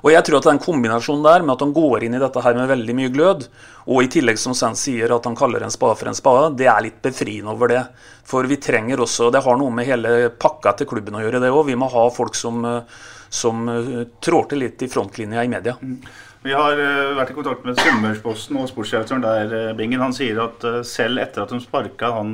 [0.00, 2.56] Og jeg tror at den kombinasjonen der med at han går inn i dette her
[2.56, 3.46] med veldig mye glød,
[3.90, 6.68] og i tillegg som Sven sier at han kaller en spade for en spade, det
[6.72, 7.84] er litt befriende over det.
[8.30, 11.50] For vi trenger også Det har noe med hele pakka til klubben å gjøre, det
[11.50, 11.66] òg.
[11.66, 12.82] Vi må ha folk som, eh,
[13.28, 15.76] som eh, trår til litt i frontlinja i media.
[16.40, 20.00] Vi har eh, vært i kontakt med Sunnmørsposten og sportsdirektøren der, eh, Bingen.
[20.00, 22.32] Han sier at eh, selv etter at de sparka han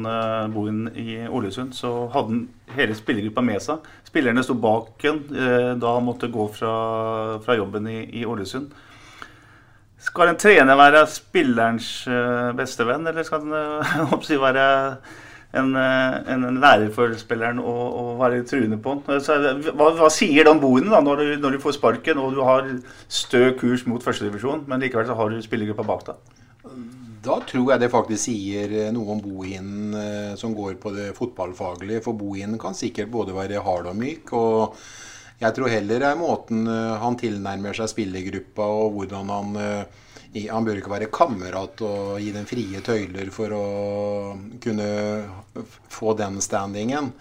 [0.55, 2.45] Bohin i Ålesund, så hadde han
[2.77, 3.89] hele spillergruppa med seg.
[4.07, 6.73] Spillerne sto bak ham da han måtte gå fra,
[7.43, 8.71] fra jobben i, Ålesund.
[10.07, 11.91] Skal en trener være spillerens
[12.57, 14.67] beste venn, eller skal han være
[15.59, 18.97] en, eh, en, en lærer for spilleren å, å være truende på?
[19.23, 19.39] Så,
[19.73, 22.69] hva, hva sier de boende da, når du, når du får sparken og du har
[23.09, 26.33] stø kurs mot førstedivisjon, men likevel så har du spillergruppa bak deg?
[27.27, 31.11] Da tror jeg det faktisk sier eh, noe om Bohin eh, som går på det
[31.19, 32.05] fotballfaglige.
[32.05, 34.33] For Bohin kan sikkert både være hard og myk.
[34.37, 34.81] og
[35.37, 39.59] jeg tror heller det er måten han tilnærmer seg spillergruppa og hvordan han
[40.51, 43.67] Han bør ikke være kamerat og gi dem frie tøyler for å
[44.63, 44.89] kunne
[45.93, 47.13] få den standingen.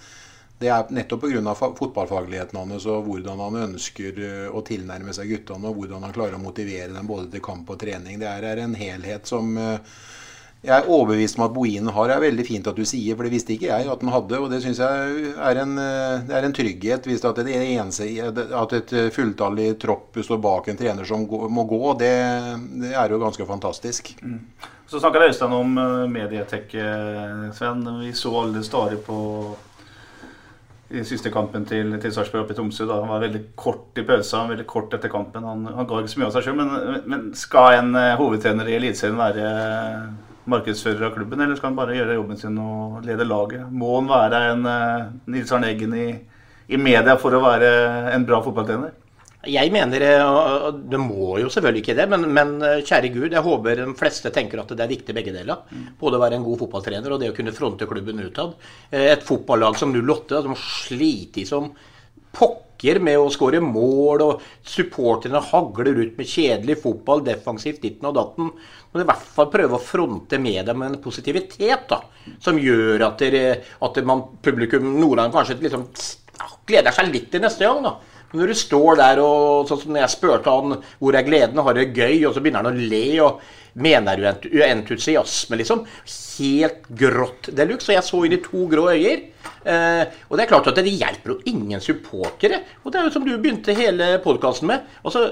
[0.60, 1.54] Det er nettopp pga.
[1.56, 6.38] fotballfagligheten hans og hvordan han ønsker eh, å tilnærme seg guttene, og hvordan han klarer
[6.38, 8.22] å motivere dem både til kamp og trening.
[8.22, 9.98] Det er en helhet som eh,
[10.66, 12.10] jeg er overbevist om at Bohinen har.
[12.10, 14.40] Det er veldig fint at du sier, for det visste ikke jeg at han hadde.
[14.42, 17.06] Og det syns jeg er en, eh, er en trygghet.
[17.10, 18.10] Hvis at, det eneste,
[18.62, 22.16] at et fulltallig tropp står bak en trener som må gå, det,
[22.82, 24.16] det er jo ganske fantastisk.
[24.86, 25.78] Så snakker Øystein om
[26.12, 27.86] medietek, eh, Sven.
[28.02, 29.22] Vi så alle stadig på
[30.90, 32.86] i siste kampen til, til Sarpsborg oppe i Tromsø.
[32.86, 33.00] Da.
[33.02, 35.48] Han var veldig kort i pausen, veldig kort etter kampen.
[35.48, 36.60] Han, han ga ikke så mye av seg sjøl.
[36.60, 40.06] Men, men skal en eh, hovedtrener i Eliteserien være eh,
[40.52, 43.66] markedsfører av klubben, eller skal han bare gjøre jobben sin og lede laget?
[43.72, 46.12] Må han være en eh, Nils Arne Eggen i,
[46.68, 47.72] i media for å være
[48.14, 48.94] en bra fotballtrener?
[49.46, 53.32] Jeg mener eh, og Det må jo selvfølgelig ikke det, men, men eh, kjære Gud,
[53.32, 55.66] jeg håper de fleste tenker at det er viktig begge deler.
[56.00, 58.56] Både å være en god fotballtrener og det å kunne fronte klubben utad.
[58.90, 61.74] Et fotballag som 08, som slitt som
[62.36, 68.18] pokker med å skåre mål, og supporterne hagler ut med kjedelig fotball, defensivt ditten og
[68.18, 68.52] datten.
[68.96, 71.98] Men i hvert fall prøve å fronte med dem en positivitet da,
[72.40, 75.90] som gjør at, dere, at man, publikum, Nordland kanskje liksom,
[76.64, 77.84] gleder seg litt til neste gang.
[77.84, 77.98] da.
[78.40, 81.92] Når du står der og sånn som jeg spurte han hvor er gleden, har det
[81.92, 83.44] gøy, og så begynner han å le og
[83.84, 85.84] mener du entusiasme, liksom.
[86.40, 87.92] Helt grått de luxe.
[87.92, 89.26] Og jeg så inn i to grå øyer.
[89.68, 92.62] Eh, og det er klart at det hjelper jo ingen supportere.
[92.84, 94.88] Og det er jo som du begynte hele podkasten med.
[95.04, 95.28] Altså,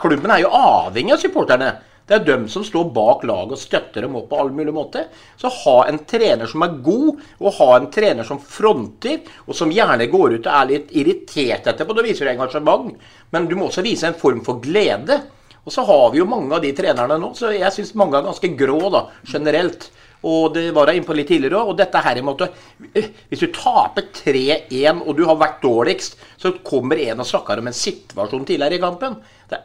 [0.00, 1.72] klubben er jo avhengig av supporterne.
[2.10, 5.04] Det er dem som står bak laget og støtter dem opp på all mulig måte.
[5.38, 9.70] Så ha en trener som er god, og ha en trener som fronter, og som
[9.70, 11.94] gjerne går ut og er litt irritert etterpå.
[11.94, 12.90] Da viser du engasjement.
[13.30, 15.20] Men du må også vise en form for glede.
[15.62, 18.26] Og så har vi jo mange av de trenerne nå, så jeg syns mange er
[18.26, 19.92] ganske grå da, generelt.
[20.26, 21.72] Og det var jeg innpå litt tidligere òg.
[21.72, 22.50] Og dette her i måte
[22.92, 27.62] eh, Hvis du taper 3-1 og du har vært dårligst, så kommer en og snakker
[27.62, 29.16] om en situasjon tidligere i kampen.
[29.50, 29.60] Det,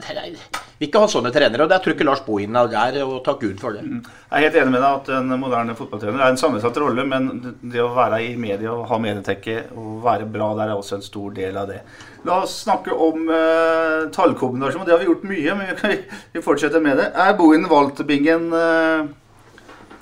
[0.84, 1.64] ikke ha sånne trenere.
[1.64, 3.84] Og det tror ikke Lars Bohin er der, og takk Gud for det.
[3.86, 4.02] Mm.
[4.04, 7.30] Jeg er helt enig med deg at en moderne fotballtrener er en sammensatt rolle, men
[7.62, 11.06] det å være i media og ha medietekke og være bra der er også en
[11.06, 11.82] stor del av det.
[12.28, 14.84] La oss snakke om uh, tallkombinasjon.
[14.88, 16.00] Det har vi gjort mye, men vi,
[16.34, 17.12] vi fortsetter med det.
[17.14, 19.06] Er Bohin valgt bingen uh,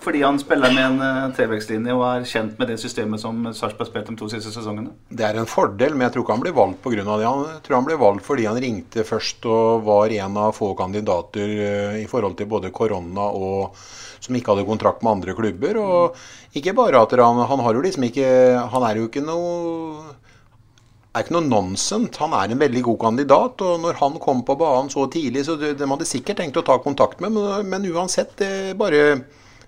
[0.03, 3.89] fordi han spiller med en uh, trevekstlinje og er kjent med det systemet som Sarpsborg
[3.89, 4.93] spilte de to siste sesongene?
[5.09, 7.03] Det er en fordel, men jeg tror ikke han ble valgt pga.
[7.03, 7.25] det.
[7.25, 11.53] Jeg tror han ble valgt fordi han ringte først og var en av få kandidater
[11.59, 13.77] uh, i forhold til både korona og
[14.23, 15.79] som ikke hadde kontrakt med andre klubber.
[15.81, 18.27] Og ikke bare at han, han har jo liksom ikke
[18.71, 20.13] Han er jo ikke noe
[21.13, 22.17] er ikke noe nonsent.
[22.23, 23.61] Han er en veldig god kandidat.
[23.61, 26.79] og Når han kom på banen så tidlig, så de hadde sikkert tenkt å ta
[26.81, 29.21] kontakt med men, men uansett, det bare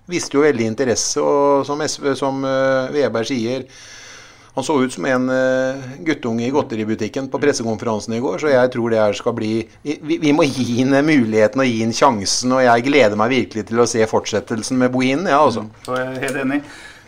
[0.09, 1.21] viste jo veldig interesse.
[1.21, 3.67] Og som, SV, som uh, Veberg sier,
[4.55, 8.71] han så ut som en uh, guttunge i godteributikken på pressekonferansen i går, så jeg
[8.75, 12.55] tror det her skal bli Vi, vi må gi ham muligheten og gi ham sjansen,
[12.55, 15.27] og jeg gleder meg virkelig til å se fortsettelsen med Bohin.
[15.27, 15.67] Ja, altså.
[15.67, 16.65] Mm, jeg er helt enig.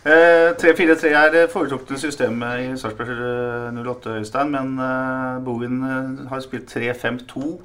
[0.08, 3.18] 3-4-3 er det foretrukne i Sarpsborg
[3.76, 4.78] 08, Øystein, men
[5.44, 5.82] Bohin
[6.30, 7.58] har spilt 3-5-2.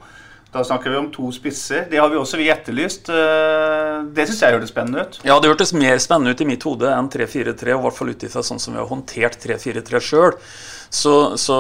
[0.53, 1.87] Da snakker vi om to spisser.
[1.91, 3.09] Det har vi også vi etterlyst.
[3.09, 5.17] Eh, det syns jeg hørtes spennende ut.
[5.25, 8.27] Ja, det hørtes mer spennende ut i mitt hode enn 3-4-3, i hvert fall ut
[8.29, 10.37] ifra sånn som vi har håndtert 3-4-3 sjøl.
[10.93, 11.57] Så, så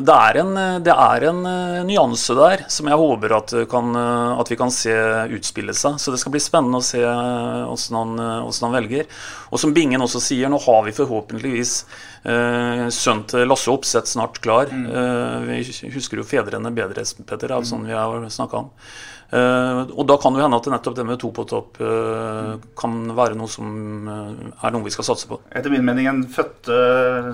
[0.00, 4.40] det, er en, det, er en, eh, nyanse der som jeg håper at, kan, eh,
[4.40, 4.94] at, vi kan se
[5.36, 5.98] utspille seg.
[6.00, 9.12] Så det skal bli spennende å se hvordan han, hvordan han velger.
[9.52, 11.76] Og som Bingen også sier, nå har vi forhåpentligvis
[12.24, 14.70] Uh, sønnen til Lasse Opseth snart klar.
[14.72, 14.86] Mm.
[14.88, 15.58] Uh, vi
[15.92, 17.68] husker jo fedrene bedre, Petter, av mm.
[17.68, 18.70] sånn vi har snakka om.
[19.34, 22.60] Uh, og da kan det hende at nettopp det med to på topp uh, mm.
[22.78, 25.40] kan være noe som er noe vi skal satse på.
[25.50, 26.76] Etter min mening en fødte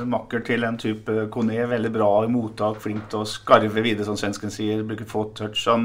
[0.09, 1.59] makker til en type Kone.
[1.71, 4.81] Veldig bra i mottak, flink til å skarve videre, som svensken sier.
[4.87, 5.67] Bruker få touch.
[5.69, 5.85] Han,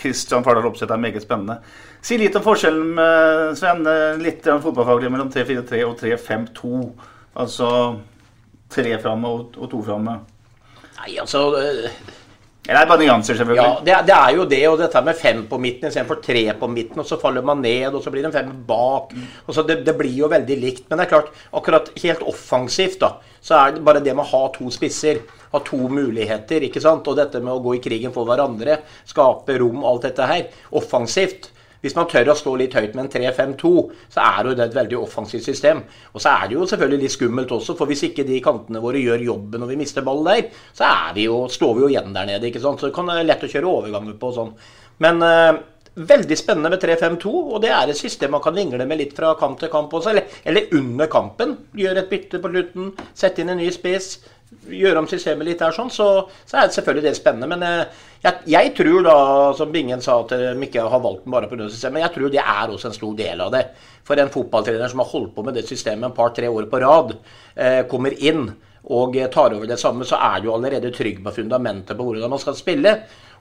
[0.00, 1.60] Christian Fardal Opseth er meget spennende.
[2.04, 3.00] Si litt om forskjellen,
[3.56, 3.86] Sven.
[4.20, 6.84] Litt fotballfaglig mellom 3-4-3 og 3-5-2.
[7.40, 7.70] Altså
[8.70, 10.16] tre framme og, og, to framme?
[11.00, 11.46] Nei, altså
[12.70, 13.62] Eller det er bare nyanser, selvfølgelig.
[13.66, 14.60] Ja, det, det, er jo det.
[14.70, 17.00] Og dette med fem på midten istedenfor tre på midten.
[17.02, 19.10] Og så faller man ned, og så blir det fem bak.
[19.48, 20.84] Og så det, det, blir jo veldig likt.
[20.86, 24.30] Men det er klart, akkurat helt offensivt, da, så er det bare det med å
[24.30, 25.18] ha to spisser.
[25.50, 27.10] Ha to muligheter, ikke sant.
[27.10, 28.78] Og dette med å gå i krigen for hverandre.
[29.10, 30.46] Skape rom, alt dette her.
[30.78, 33.72] Offensivt hvis man tør å stå litt høyt med en 3-5-2,
[34.12, 35.82] så er jo det et veldig offensivt system.
[36.12, 39.02] Og så er det jo selvfølgelig litt skummelt også, for hvis ikke de kantene våre
[39.02, 42.28] gjør jobben og vi mister ball der, så vi jo, står vi jo igjen der
[42.28, 42.50] nede.
[42.50, 42.80] ikke sant?
[42.80, 44.54] Så det kan være lett å kjøre overganger på og sånn.
[45.00, 45.60] Men uh,
[45.94, 49.32] veldig spennende med 3-5-2, og det er et system man kan vingle med litt fra
[49.40, 50.12] kamp til kamp også.
[50.12, 51.56] Eller, eller under kampen.
[51.76, 54.18] Gjøre et bytte på slutten, sette inn en ny spiss
[54.70, 56.06] gjøre om systemet litt der, sånn, så,
[56.44, 57.50] så, er det selvfølgelig det spennende.
[57.50, 59.18] Men eh, jeg, jeg, tror da,
[59.58, 61.68] som Bingen sa, at de ikke har valgt den bare pga.
[61.70, 62.04] systemet.
[62.04, 63.62] Jeg tror det er også en stor del av det.
[64.06, 67.16] For en fotballtrener som har holdt på med det systemet et par-tre år på rad,
[67.54, 68.48] eh, kommer inn
[68.90, 72.40] og tar over det samme, så er du allerede trygg på fundamentet på hvordan man
[72.42, 72.94] skal spille.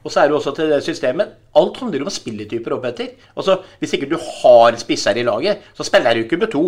[0.04, 3.16] Og så er det også til det systemet Alt handler om spilletyper opp etter.
[3.36, 6.64] Altså, Hvis ikke du har spisser i laget, så spiller du ikke med to.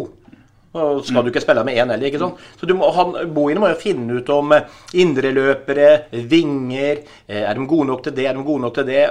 [0.72, 2.08] Og skal du ikke spille med én heller.
[2.08, 2.38] ikke sånn?
[2.60, 4.70] Så du må, han, Boine må jo finne ut om eh,
[5.04, 5.90] indreløpere,
[6.32, 8.30] vinger eh, Er de gode nok til det?
[8.30, 9.02] Er de gode nok til det?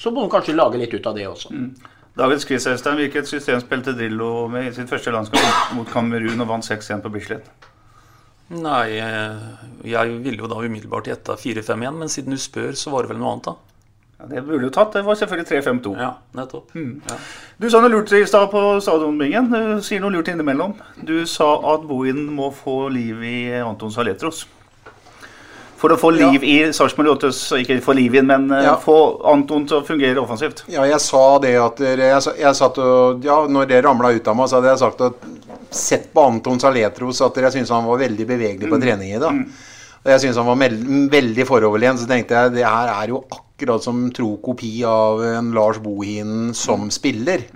[0.00, 1.52] Så må han kanskje lage litt ut av det også.
[1.52, 1.68] Mm.
[2.16, 2.96] David quiz, Øystein.
[3.02, 7.12] Hvilket system spilte Drillo med i sitt første landskap mot Kamerun og vant 6-1 på
[7.12, 7.52] Bislett?
[8.54, 9.44] Nei, eh,
[9.88, 13.20] jeg ville jo da umiddelbart gjette 4-5-1, men siden du spør, så var det vel
[13.22, 13.73] noe annet, da.
[14.24, 14.92] Ja, det burde jo tatt.
[14.96, 15.94] Det var selvfølgelig 3-5-2.
[16.00, 16.72] Ja, nettopp.
[16.74, 17.02] Mm.
[17.10, 17.16] Ja.
[17.60, 19.50] Du sa noe lurt i stad på stadionbingen.
[19.52, 20.74] Du sier noe lurt innimellom.
[21.04, 24.46] Du sa at Bohin må få liv i Anton Saletros.
[25.76, 27.28] For å få liv i Sarpsborg 8,
[27.60, 28.76] ikke få liv inn, men eh, Ja.
[28.80, 30.62] få Anton til å fungere offensivt.
[30.72, 34.28] Ja, jeg sa det at dere, jeg, jeg satt og, ja, Når det ramla ut
[34.32, 35.14] av meg, så hadde jeg sagt at
[35.74, 39.42] sett på Anton Saletros at jeg syntes han var veldig bevegelig på trening i dag.
[40.04, 40.76] Og jeg syntes han var
[41.14, 42.02] veldig foroverlent.
[42.02, 46.52] Så tenkte jeg det her er jo akkurat som tro kopi av en Lars Bohin
[46.56, 47.46] som spiller.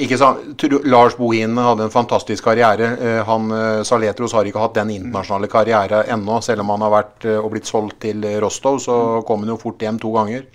[0.00, 0.62] Ikke sant?
[0.88, 2.94] Lars Bohin hadde en fantastisk karriere.
[2.96, 6.40] Eh, Han, eh, Saletros har ikke hatt den internasjonale karrieren ennå.
[6.42, 9.60] Selv om han har vært eh, og blitt solgt til Rostov, så kom han jo
[9.60, 10.46] fort hjem to ganger.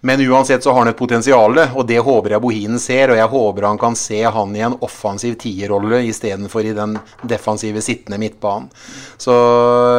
[0.00, 3.12] Men uansett så har han et potensial, og det håper jeg Bohinen ser.
[3.12, 6.96] Og jeg håper han kan se han i en offensiv tierrolle istedenfor i den
[7.28, 8.70] defensive sittende midtbanen.
[9.20, 9.36] Så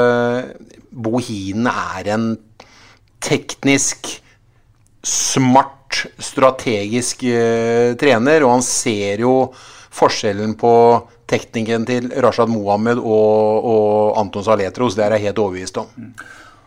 [0.02, 0.50] eh,
[0.92, 2.28] Bohinen er en
[3.22, 4.10] teknisk
[5.06, 9.34] smart, strategisk uh, trener, og han ser jo
[9.92, 10.74] forskjellen på
[11.32, 14.98] teknikken til Rashad Mohammed og, og Anton Saletros.
[14.98, 15.90] Det er jeg helt overbevist om.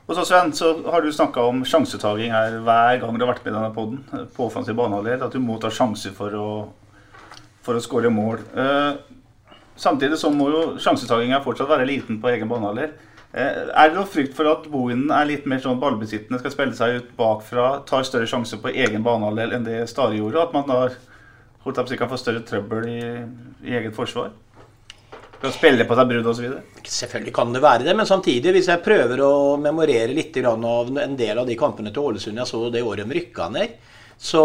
[0.04, 3.46] Og så Sven, så har du snakka om sjansetaking her hver gang du har vært
[3.46, 4.26] med i denne poden.
[4.36, 5.24] På offensiv banehalvdel.
[5.24, 6.48] At du må ta sjanser for å,
[7.64, 8.42] for å skåre mål.
[8.52, 8.90] Eh,
[9.80, 12.92] samtidig så må jo sjansetakinga fortsatt være liten på egen banehalvdel.
[13.32, 16.76] Eh, er det noe frykt for at Bohinen er litt mer sånn ballbesittende, skal spille
[16.76, 20.44] seg ut bakfra, tar større sjanser på egen banehalvdel enn det Stare gjorde?
[20.44, 20.82] At man da
[21.64, 23.02] holdt opp så kan få større trøbbel i,
[23.64, 24.36] i eget forsvar?
[25.44, 26.52] Å spille på seg brudd osv.?
[26.88, 31.16] Selvfølgelig kan det være det, men samtidig, hvis jeg prøver å memorere litt av en
[31.18, 33.74] del av de kampene til Ålesund jeg så det året de rykka ned,
[34.18, 34.44] så,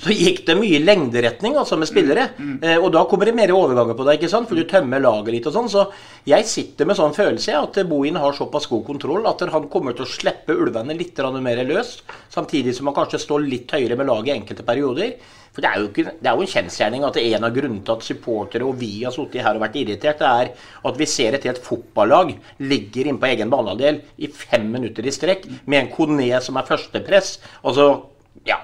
[0.00, 2.28] så gikk det mye lengderetning altså med spillere.
[2.62, 4.48] Eh, og da kommer det mer overganger på deg, ikke sant?
[4.48, 5.70] for du tømmer laget litt og sånn.
[5.72, 5.84] Så
[6.28, 10.06] jeg sitter med sånn følelse at Bohin har såpass god kontroll at han kommer til
[10.06, 11.98] å slippe ulvene litt mer løs,
[12.32, 15.14] samtidig som han kanskje står litt høyere med laget i enkelte perioder.
[15.50, 17.96] For det er jo, ikke, det er jo en kjensgjerning at en av grunnene til
[17.96, 20.52] at supportere og vi har sittet her og vært irritert, det er
[20.86, 25.14] at vi ser et helt fotballag ligger inne på egen banehalvdel i fem minutter i
[25.14, 27.38] strekk med en Kone som er førstepress.
[27.66, 27.92] Altså,
[28.46, 28.62] ja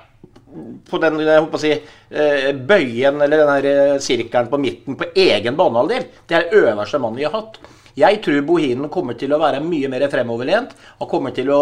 [0.87, 1.73] på den jeg håper å si,
[2.11, 6.07] eh, bøyen eller den der eh, sirkelen på midten på egen banehalvdel.
[6.29, 7.59] Det er øverste mann vi har hatt.
[7.97, 10.75] Jeg tror Bohinen kommer til å være mye mer fremoverlent.
[11.01, 11.61] Han kommer til å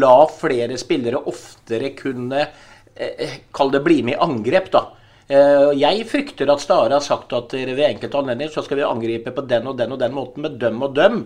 [0.00, 2.46] la flere spillere oftere kunne
[2.94, 4.86] eh, Kall det bli med i angrep, da.
[5.24, 9.46] Jeg frykter at Stare har sagt at ved enkelte anledninger så skal vi angripe på
[9.48, 11.22] den og den og den måten med døm og døm.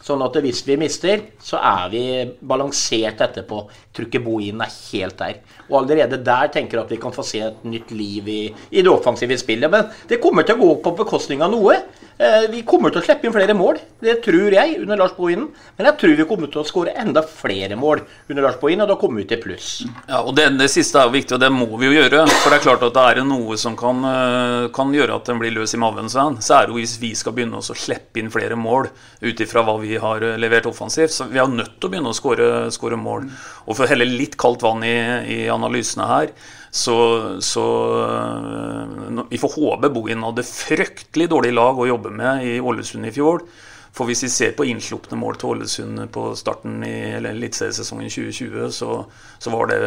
[0.00, 2.02] Sånn at hvis vi mister, så er vi
[2.40, 3.62] balansert etterpå.
[3.92, 5.40] Trykket ikke Bohinen er helt der.
[5.68, 8.40] Og allerede der tenker jeg at vi kan få se et nytt liv i,
[8.72, 9.70] i det offensive spillet.
[9.70, 11.76] Men det kommer til å gå på bekostning av noe.
[12.20, 15.46] Eh, Vi kommer til å slippe inn flere mål, det tror jeg, under Lars Bohinen.
[15.78, 18.90] Men jeg tror vi kommer til å skåre enda flere mål under Lars Bohinen, og
[18.92, 19.70] da kommer vi til pluss.
[20.04, 22.26] Ja, og det, det siste er jo viktig, og det må vi jo gjøre.
[22.42, 25.40] For det er klart at det er noe som kan, eh, kan gjøre at den
[25.40, 26.12] blir løs i maven.
[26.12, 28.90] Så er det jo hvis vi skal begynne å slippe inn flere mål
[29.24, 31.16] ut ifra hva vi har eh, levert offensivt.
[31.16, 33.30] Så vi er nødt til å begynne å skåre mål.
[33.64, 36.34] Og for å helle litt kaldt vann i, i analysene her,
[36.70, 36.96] så,
[37.42, 37.64] så
[38.04, 43.14] eh, Vi får håpe Bohin hadde fryktelig dårlig lag å jobbe med i Ålesund i
[43.14, 43.42] fjor.
[43.90, 49.00] For hvis vi ser på innslupne mål til Ålesund på starten i eliteseriesesongen 2020, så,
[49.42, 49.80] så var det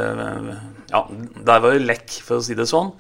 [0.92, 2.92] Ja, der var det lekk, for å si det sånn.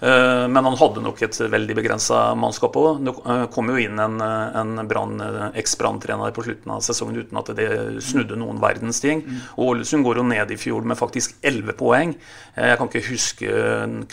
[0.00, 3.00] Eh, Men han hadde nok et veldig begrensa mannskap òg.
[3.02, 7.38] Det eh, kom jo inn en, eh, en brann- eks-branntrener på slutten av sesongen uten
[7.40, 7.68] at det
[8.06, 9.24] snudde noen verdens ting.
[9.56, 12.14] Og Ålesund går jo ned i fjor med faktisk 11 poeng.
[12.54, 13.48] Jeg kan ikke huske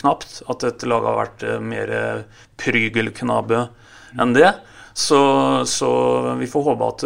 [0.02, 1.94] knapt at et lag har vært mer
[2.58, 3.68] prygelknabe
[4.18, 4.54] enn det.
[4.96, 5.18] Så,
[5.68, 5.88] så
[6.40, 7.02] vi får håpe at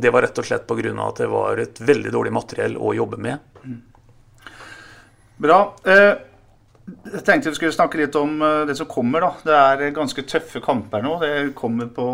[0.00, 0.92] det var rett og slett pga.
[1.06, 3.38] at det var et veldig dårlig materiell å jobbe med.
[5.36, 5.58] Bra.
[5.84, 6.14] Eh,
[6.84, 9.24] jeg tenkte vi skulle snakke litt om eh, det som kommer.
[9.24, 9.30] da.
[9.44, 9.54] Det
[9.86, 11.14] er ganske tøffe kamper nå.
[11.22, 12.04] Det kommer på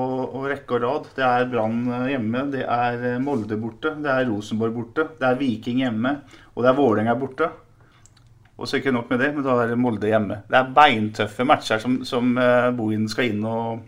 [0.47, 1.09] rekke og rad.
[1.17, 5.27] Det er Brann eh, hjemme, det er eh, Molde borte, det er Rosenborg borte, det
[5.27, 6.15] er Viking hjemme,
[6.55, 7.51] og det er Vålerenga borte.
[8.61, 10.43] Og så ikke nok med det, men da er Molde hjemme.
[10.51, 13.87] Det er beintøffe matcher som, som eh, Bohin skal inn og,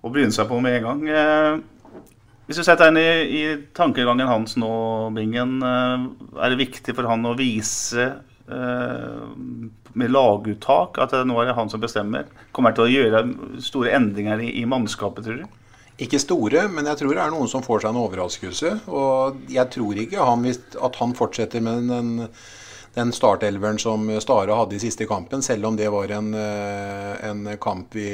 [0.00, 1.08] og bryne seg på med en gang.
[1.10, 2.06] Eh,
[2.46, 4.70] hvis du setter deg inn i, i tankegangen hans nå,
[5.16, 6.06] Bingen, eh,
[6.38, 11.70] er det viktig for han å vise eh, med laguttak at nå er det han
[11.72, 12.28] som bestemmer?
[12.54, 13.22] Kommer han til å gjøre
[13.64, 15.62] store endringer i, mannskapet, tror du?
[16.04, 18.72] Ikke store, men jeg tror det er noen som får seg en overraskelse.
[18.92, 22.10] Og jeg tror ikke han, at han fortsetter med den,
[22.98, 25.40] den startelveren som Stare hadde i siste kampen.
[25.44, 28.10] Selv om det var en, eh, en kamp vi,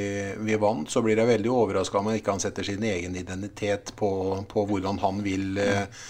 [0.47, 3.91] vi vant, så blir jeg veldig overraska om han ikke han setter sin egen identitet
[3.99, 4.13] på,
[4.51, 6.07] på hvordan han vil eh,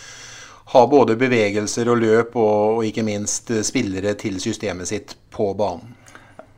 [0.73, 5.51] ha både bevegelser og løp, og, og ikke minst eh, spillere til systemet sitt på
[5.59, 5.99] banen.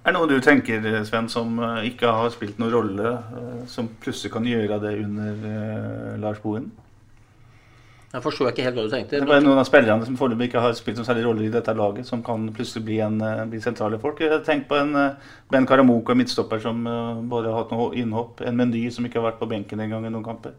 [0.04, 3.90] Er det noe du tenker, Sven, som eh, ikke har spilt noen rolle, eh, som
[4.04, 6.70] plutselig kan gjøre det under Lars Bohin?
[8.14, 9.18] Jeg forstår ikke helt hva du tenkte.
[9.18, 11.74] Det er noen av spillerne som foreløpig ikke har spilt noen særlig rolle i dette
[11.74, 13.18] laget, som kan plutselig bli, en,
[13.50, 14.22] bli sentrale folk.
[14.46, 14.94] Tenk på en
[15.50, 16.86] Ben Karamoka, midtstopper, som
[17.32, 18.44] bare har hatt noe innhopp.
[18.46, 20.54] En Mendy som ikke har vært på benken engang i noen kamper.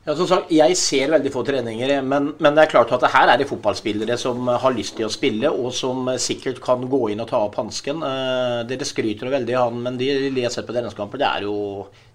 [0.00, 3.28] Ja, som sagt, Jeg ser veldig få treninger, men, men, det er klart at her
[3.28, 7.20] er det fotballspillere som har lyst til å spille, og som sikkert kan gå inn
[7.20, 8.00] og ta opp hansken.
[8.00, 11.28] Eh, dere skryter veldig av han, men de de jeg har sett på treningskamper, det
[11.28, 11.56] er jo,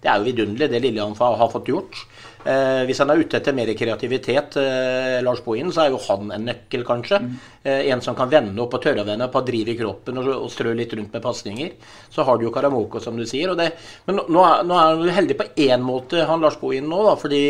[0.02, 2.02] det er jo vidunderlig, det lille han har fått gjort.
[2.46, 6.30] Eh, hvis han er ute etter mer kreativitet, eh, Lars Bohin, så er jo han
[6.30, 7.18] en nøkkel, kanskje.
[7.22, 7.32] Mm.
[7.64, 10.20] Eh, en som kan vende opp og tørre å vende opp og drive i kroppen
[10.22, 11.72] og, og strø litt rundt med pasninger.
[12.12, 13.56] Så har du jo Karamoko, som du sier.
[13.58, 13.72] Det,
[14.06, 17.42] men nå, nå er han heldig på én måte, han Lars Bohin nå, da, fordi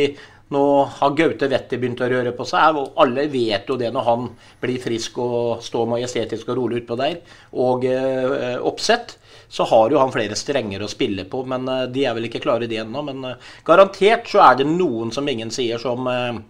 [0.54, 0.62] nå
[1.00, 2.78] har Gaute Wetter begynt å røre på seg.
[2.78, 4.28] og Alle vet jo det når han
[4.62, 7.18] blir frisk og står majestetisk og rolig utpå der.
[7.66, 9.16] Og eh, oppsett.
[9.48, 12.42] Så har jo han flere strenger å spille på, men eh, de er vel ikke
[12.44, 13.02] klare, de ennå.
[13.06, 16.42] Men eh, garantert så er det noen, som ingen sier, som eh,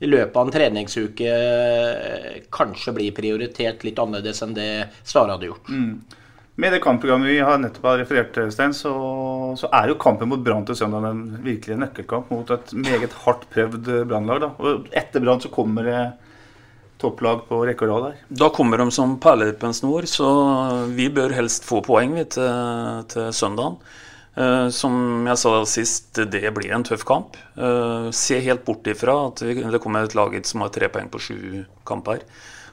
[0.00, 1.32] i løpet av en treningsuke
[2.54, 4.70] kanskje blir prioritert litt annerledes enn det
[5.04, 5.68] Stare hadde gjort.
[5.68, 6.16] Mm.
[6.60, 8.94] Med det kampprogrammet vi har nettopp har referert til, Stein, så,
[9.60, 13.46] så, er jo kampen mot Brann til søndag en virkelig nøkkelkamp mot et meget hardt
[13.52, 14.48] prøvd Brannlag.
[14.60, 16.00] Og etter Brann så kommer det
[17.00, 18.20] topplag på rekke og rad her.
[18.42, 20.28] Da kommer de som perler på en snor, så
[20.92, 23.80] vi bør helst få poeng vi, til, til søndagen.
[24.38, 27.34] Uh, som jeg sa sist, det blir en tøff kamp.
[27.58, 31.20] Uh, se helt bort ifra at det kommer et lag som har tre poeng på
[31.26, 31.36] sju
[31.88, 32.22] kamper.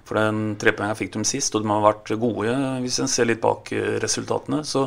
[0.07, 2.53] For den trepoengeren fikk de sist, og de har vært gode
[2.83, 4.61] hvis en ser litt bak eh, resultatene.
[4.63, 4.85] Så,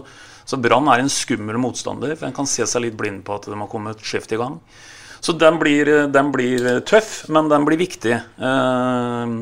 [0.49, 3.51] så Brann er en skummel motstander, for en kan se seg litt blind på at
[3.51, 4.57] de har kommet skjevt i gang.
[5.21, 8.15] Så den blir, den blir, tøff, men den blir viktig.
[8.41, 9.33] Eh,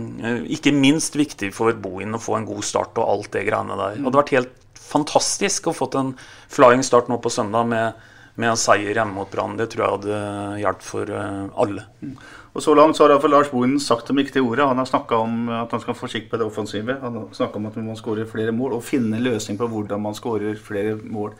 [0.59, 4.01] ikke minst viktig for Bohin å få en god start og alt det greiene der.
[4.01, 6.14] Og Det hadde vært helt fantastisk å fått en
[6.51, 8.09] flying start nå på søndag med,
[8.41, 9.55] med en seier hjemme mot Brann.
[9.61, 10.18] Det tror jeg hadde
[10.64, 11.87] hjulpet for eh, alle.
[12.59, 14.66] Og Så langt så har iallfall Lars Bohin sagt de riktige ordet.
[14.66, 16.99] Han har snakka om at han skal få skikk på det offensive.
[17.05, 20.18] Han har snakka om at man skårer flere mål, og finne løsning på hvordan man
[20.18, 21.37] skårer flere mål.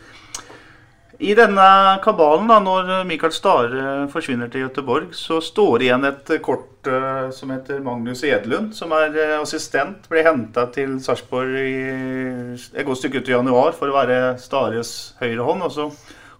[1.19, 1.62] I denne
[1.99, 7.27] kabalen, da, når Mikael Stare forsvinner til Gøteborg, så står det igjen et kort uh,
[7.35, 10.07] som heter Magnus Edlund, som er uh, assistent.
[10.07, 15.49] Ble henta til Sarpsborg et godt stykke ut i januar for å være Stares høyre
[15.49, 15.66] hånd.
[15.66, 15.89] og så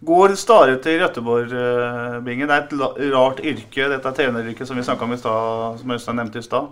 [0.07, 2.47] Går Stare til Gøteborg-bingen.
[2.47, 6.21] Det er et rart yrke, dette treneryrket som vi snakka om i stad, som Øystein
[6.23, 6.71] nevnte i stad.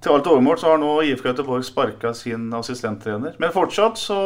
[0.00, 3.34] Til alt overmål så har nå IFK Göteborg sparka sin assistenttrener.
[3.42, 4.16] Men fortsatt så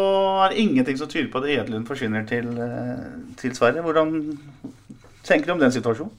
[0.45, 3.09] er det ingenting som tyder på at Edlund forsvinner til, eh,
[3.41, 3.83] til Sverige.
[3.83, 4.39] Hvordan
[5.27, 6.12] tenker du om den situasjonen?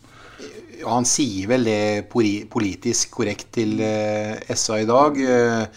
[0.82, 5.16] Ja, han sier vel det politisk korrekt til eh, SA i dag.
[5.24, 5.68] Eh,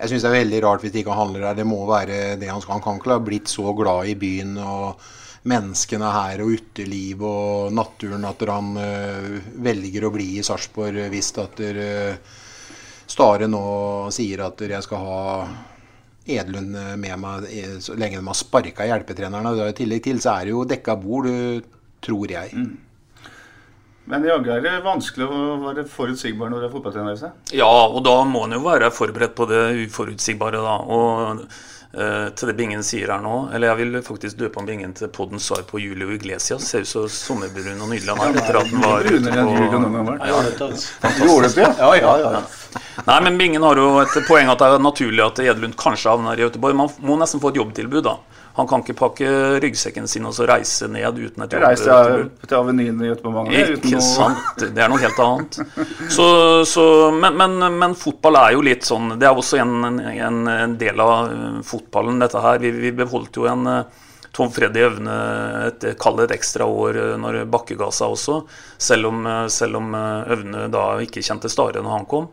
[0.00, 1.60] jeg syns det er veldig rart hvis det ikke handler der.
[1.60, 2.78] Det må være det han skal.
[2.78, 5.04] Han kan ikke ha blitt så glad i byen og
[5.48, 11.32] menneskene her og uteliv og naturen at han uh, velger å bli i Sarpsborg hvis
[11.40, 12.38] at uh,
[13.10, 13.60] Stare nå
[14.14, 15.22] sier at jeg skal ha
[16.30, 17.48] Edlund med meg
[17.82, 19.50] så lenge de har sparka hjelpetrenerne.
[19.66, 21.26] I tillegg til så er det jo dekka bord,
[22.06, 22.54] tror jeg.
[22.54, 22.76] Mm.
[24.10, 27.34] Men jaggu er det vanskelig å være forutsigbar når du er fotballtrener?
[27.54, 30.78] Ja, og da må en jo være forberedt på det uforutsigbare, da.
[30.82, 31.44] Og
[31.90, 35.42] til det Bingen sier her nå Eller jeg vil faktisk døpe om Bingen til podden
[35.42, 36.68] svar på Julio Iglesias.
[36.68, 39.34] Ser ut som sommerbrun og nydelig han er etter at han var ute på
[40.22, 40.38] ja,
[41.42, 42.42] det, ja, ja, ja.
[43.06, 46.38] Nei, men Bingen har jo et poeng at det er naturlig at Edlund kanskje havner
[46.38, 46.76] i Göteborg.
[46.78, 48.16] Man må nesten få et jobbtilbud, da.
[48.60, 49.30] Han kan ikke pakke
[49.62, 51.96] ryggsekken sin og så reise ned uten et Reise
[52.44, 53.48] til, Avenyen i Göteborg?
[53.56, 54.04] Ikke noe...
[54.04, 54.66] sant.
[54.66, 55.58] Det er noe helt annet.
[56.12, 56.26] Så,
[56.68, 56.84] så,
[57.16, 59.74] men, men, men, fotball er jo litt sånn Det er også en,
[60.10, 61.32] en, en del av
[61.66, 62.60] fotballen, dette her.
[62.62, 63.66] Vi, vi beholdt jo en
[64.36, 65.16] Tom Freddy Øvne
[65.66, 68.40] et, kall et ekstra år når Bakke ga seg også,
[68.78, 72.30] selv om, selv om Øvne da ikke kjente Stare når han kom.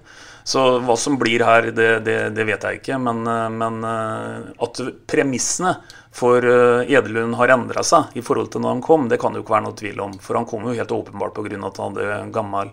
[0.48, 3.00] Så hva som blir her, det, det, det vet jeg ikke.
[3.04, 3.26] Men,
[3.60, 5.74] men at premissene
[6.16, 9.42] for uh, Edelund har endra seg i forhold til når han kom, det kan det
[9.42, 10.14] jo ikke være noe tvil om.
[10.24, 11.60] For han kom jo helt åpenbart pga.
[11.68, 12.72] at han hadde gammel,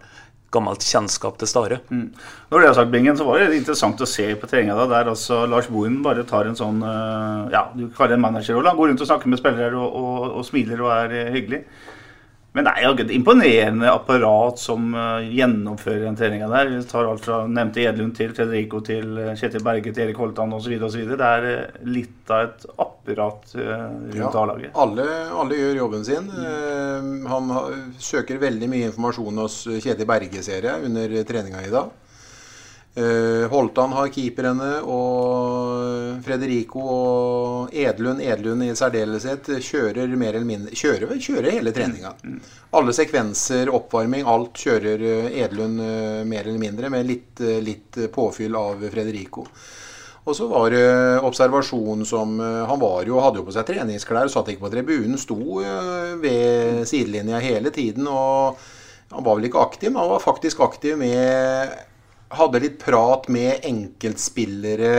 [0.54, 1.80] gammelt kjennskap til Stare.
[1.90, 2.06] Mm.
[2.50, 5.44] Når det er sagt, Bingen, så var det interessant å se på treninga der altså
[5.50, 8.70] Lars Bohinen bare tar en sånn uh, ja, du kaller det en managerrolle.
[8.70, 11.64] Han går rundt og snakker med spillere og, og, og smiler og er uh, hyggelig.
[12.54, 16.68] Men det er jo et imponerende apparat som uh, gjennomfører den treninga der.
[16.70, 20.54] Vi tar alt fra nevnte Edlund til Fredrico til uh, Kjetil Berge til Erik Holtan
[20.54, 20.76] osv.
[20.78, 24.70] Det er uh, litt av et apparat rundt ja, A-laget.
[24.84, 26.30] Alle, alle, gjør jobben sin.
[27.28, 27.50] han
[28.00, 31.90] søker veldig mye informasjon hos Kjetil Berge, ser jeg, under treninga i dag.
[32.94, 40.76] Uh, Holtan har keeperne, og Frederico og Edlund, Edlund i særdeleshet, kjører mer eller mindre
[40.78, 42.12] Kjører, kjører hele treninga.
[42.78, 48.84] Alle sekvenser, oppvarming, alt kjører Edlund uh, mer eller mindre, med litt, litt påfyll av
[48.92, 49.42] Frederico.
[50.24, 50.84] Og så var det
[51.26, 55.58] observasjon som Han var jo, hadde jo på seg treningsklær, satt ikke på tribunen, sto
[56.22, 58.06] ved sidelinja hele tiden.
[58.08, 58.56] og
[59.10, 61.74] Han var vel ikke aktiv, men han var faktisk aktiv med
[62.34, 64.94] hadde litt prat med enkeltspillere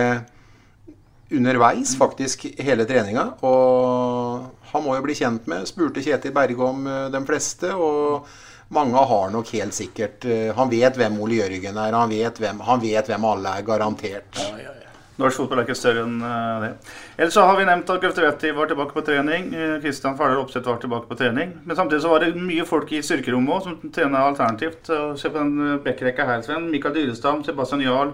[1.31, 3.29] underveis, faktisk, hele treninga.
[3.45, 5.67] Og han må jo bli kjent med.
[5.69, 7.73] Spurte Kjetil Berge om eh, de fleste.
[7.73, 8.27] Og
[8.75, 12.63] mange har nok helt sikkert eh, Han vet hvem Ole Jørgen er, han vet hvem,
[12.65, 14.41] han vet hvem alle er, garantert.
[14.41, 14.84] Ja, ja, ja.
[15.15, 16.71] Norsk fotball er ikke større enn uh, det.
[17.15, 19.47] Ellers så har vi nevnt at Grøftevetti var tilbake på trening.
[19.83, 21.53] Kristian Fardal Opseth var tilbake på trening.
[21.63, 24.91] Men samtidig så var det mye folk i styrkerommet òg som trener alternativt.
[25.21, 26.67] Se på den backrekka her, Sven.
[26.73, 28.11] Mikael Dyrestam, Sebastian Jarl,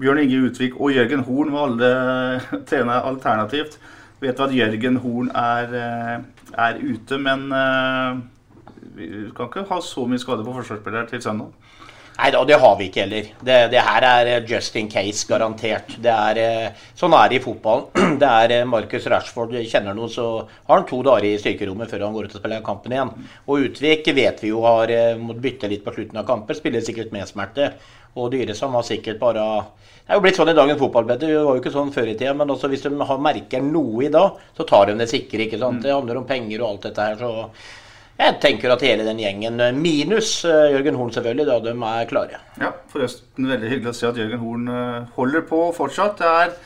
[0.00, 1.92] Bjørn Inge Utvik og Jørgen Horn var alle
[2.70, 3.76] trener alternativt.
[4.22, 5.78] Vet at Jørgen Horn er,
[6.56, 7.44] er ute, men
[8.98, 11.52] vi kan ikke ha så mye skade på forsvarsspillere til søndag.
[12.18, 13.26] Nei da, det har vi ikke heller.
[13.46, 15.92] Det, det, her er eh, just in case, garantert.
[16.02, 18.16] Det er, eh, sånn er det i fotballen.
[18.18, 22.08] Det er eh, Marcus Rashford kjenner noe, så har han to dager i styrkerommet før
[22.08, 23.14] han går ut og spiller kampen igjen.
[23.46, 24.90] Og Utvik vet vi jo har
[25.22, 26.58] måttet bytte litt på slutten av kamper.
[26.58, 27.70] Spiller sikkert med smerte.
[28.18, 29.42] Og Dyresam har sikkert bare
[30.08, 31.28] Det er jo blitt sånn i dagens fotballbedre.
[31.30, 32.34] Det var jo ikke sånn før i tida.
[32.34, 35.46] Men også hvis de merker noe i dag, så tar de det sikre.
[35.46, 35.84] ikke sant?
[35.84, 37.20] Det handler om penger og alt dette her.
[37.22, 37.50] så
[38.18, 42.08] jeg tenker at hele den gjengen, eh, minus eh, Jørgen Horn selvfølgelig, da de er
[42.10, 42.40] klare.
[42.58, 46.18] Ja, forresten veldig hyggelig å se at Jørgen Horn eh, holder på fortsatt.
[46.18, 46.56] Det er,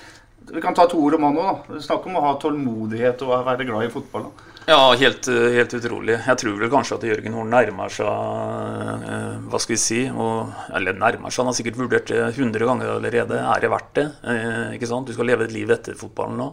[0.55, 1.69] vi kan ta to ord om han òg.
[1.85, 4.31] Snakk om å ha tålmodighet og være glad i fotball.
[4.31, 4.52] Da.
[4.67, 6.15] Ja, helt, helt, utrolig.
[6.23, 9.99] Jeg tror vel kanskje at Jørgen Horn nærmer seg eh, Hva skal vi si?
[10.07, 13.41] Og, eller nærmer seg, Han har sikkert vurdert det 100 ganger allerede.
[13.43, 14.05] Er det verdt det?
[14.23, 15.11] Eh, ikke sant?
[15.11, 16.47] Du skal leve et liv etter fotballen nå.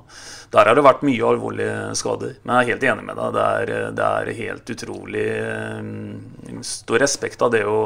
[0.55, 2.33] Der har det vært mye alvorlige skader.
[2.41, 3.37] Men jeg er helt enig med deg.
[3.37, 7.79] Det er, det er helt utrolig eh, stor respekt av det å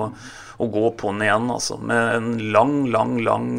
[0.64, 1.50] å gå på'n igjen.
[1.54, 3.50] Altså, med en lang, lang lang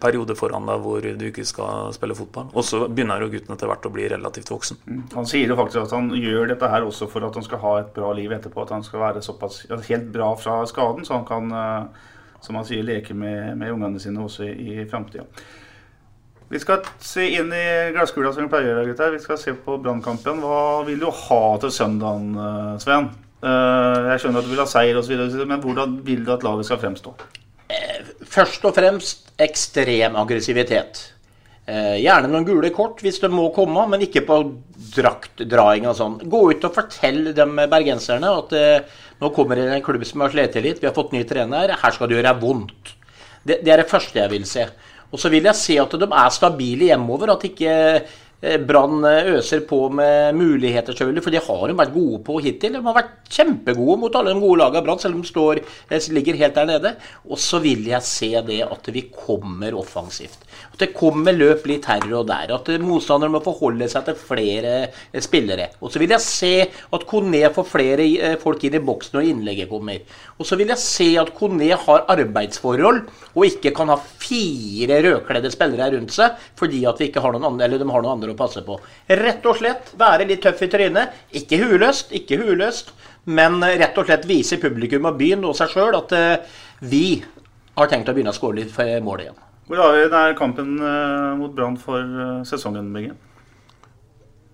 [0.00, 2.48] periode foran deg hvor du ikke skal spille fotball.
[2.52, 4.80] Og så begynner jo gutten etter hvert å bli relativt voksen.
[4.88, 5.04] Mm.
[5.14, 7.76] Han sier jo faktisk at han gjør dette her også for at han skal ha
[7.82, 8.64] et bra liv etterpå.
[8.64, 12.10] At han skal være såpass helt bra fra skaden, så han kan eh,
[12.44, 15.24] som han sier, leke med, med ungene sine også i, i framtida.
[16.52, 19.14] Vi skal se inn i glasskula som vi pleier å gjøre.
[19.16, 20.42] Vi skal se på Brannkampen.
[20.44, 23.08] Hva vil du ha til søndagen, eh, Sven?
[23.44, 26.68] Eh, jeg skjønner at du vil ha seier osv., men hvordan vil du at laget
[26.68, 27.12] skal fremstå?
[27.68, 31.02] Eh, først og fremst ekstrem aggressivitet.
[31.68, 34.38] Eh, gjerne noen gule kort hvis det må komme, men ikke på
[34.96, 36.18] draktdraing og sånn.
[36.30, 38.56] Gå ut og fortell dem bergenserne at
[39.20, 41.94] nå kommer det en klubb som har slitt litt, vi har fått ny trener, her
[41.94, 42.94] skal det gjøre vondt.
[43.44, 44.64] Det, det er det første jeg vil se.
[45.12, 47.34] Og så vil jeg se at de er stabile hjemover.
[47.36, 47.74] At ikke
[48.66, 52.74] Brann eh, øser på med muligheter, selvfølgelig, for de har de vært gode på hittil.
[52.76, 56.08] De har vært kjempegode mot alle de gode lagene Brann, selv om de står, eh,
[56.12, 56.94] ligger helt der nede.
[57.24, 60.44] Og så vil jeg se det at vi kommer offensivt.
[60.74, 62.52] At det kommer løp litt her og der.
[62.54, 64.74] At motstanderne må forholde seg til flere
[65.22, 65.70] spillere.
[65.80, 69.70] Og så vil jeg se at Kone får flere folk inn i boksen når innlegget
[69.70, 70.02] kommer.
[70.38, 73.00] Og så vil jeg se at Kone har arbeidsforhold
[73.34, 77.48] og ikke kan ha fire rødkledde spillere rundt seg fordi at vi ikke har noen
[77.52, 78.76] andre, eller de har noen andre å passe på.
[79.08, 81.14] Rett og slett være litt tøff i trynet.
[81.40, 82.92] Ikke huløst, ikke huløst,
[83.24, 87.22] men rett og slett vise publikum og byen og seg sjøl at uh, vi
[87.74, 89.40] har tenkt å begynne å skåre litt for målet igjen.
[89.64, 93.16] Hvor har vi der kampen uh, mot Brann for uh, sesongen, Begge?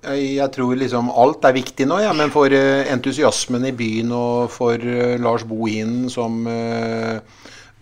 [0.01, 4.81] Jeg tror liksom alt er viktig nå, ja, men for entusiasmen i byen og for
[5.20, 6.39] Lars Bohinen som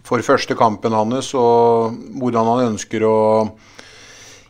[0.09, 3.18] for første kampen hans, og hvordan han ønsker å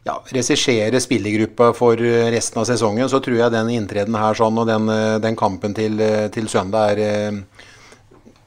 [0.08, 2.00] ja, regissere spillergruppa for
[2.34, 4.88] resten av sesongen, så tror jeg den inntreden her sånn, og den,
[5.22, 6.00] den kampen til,
[6.34, 7.42] til søndag er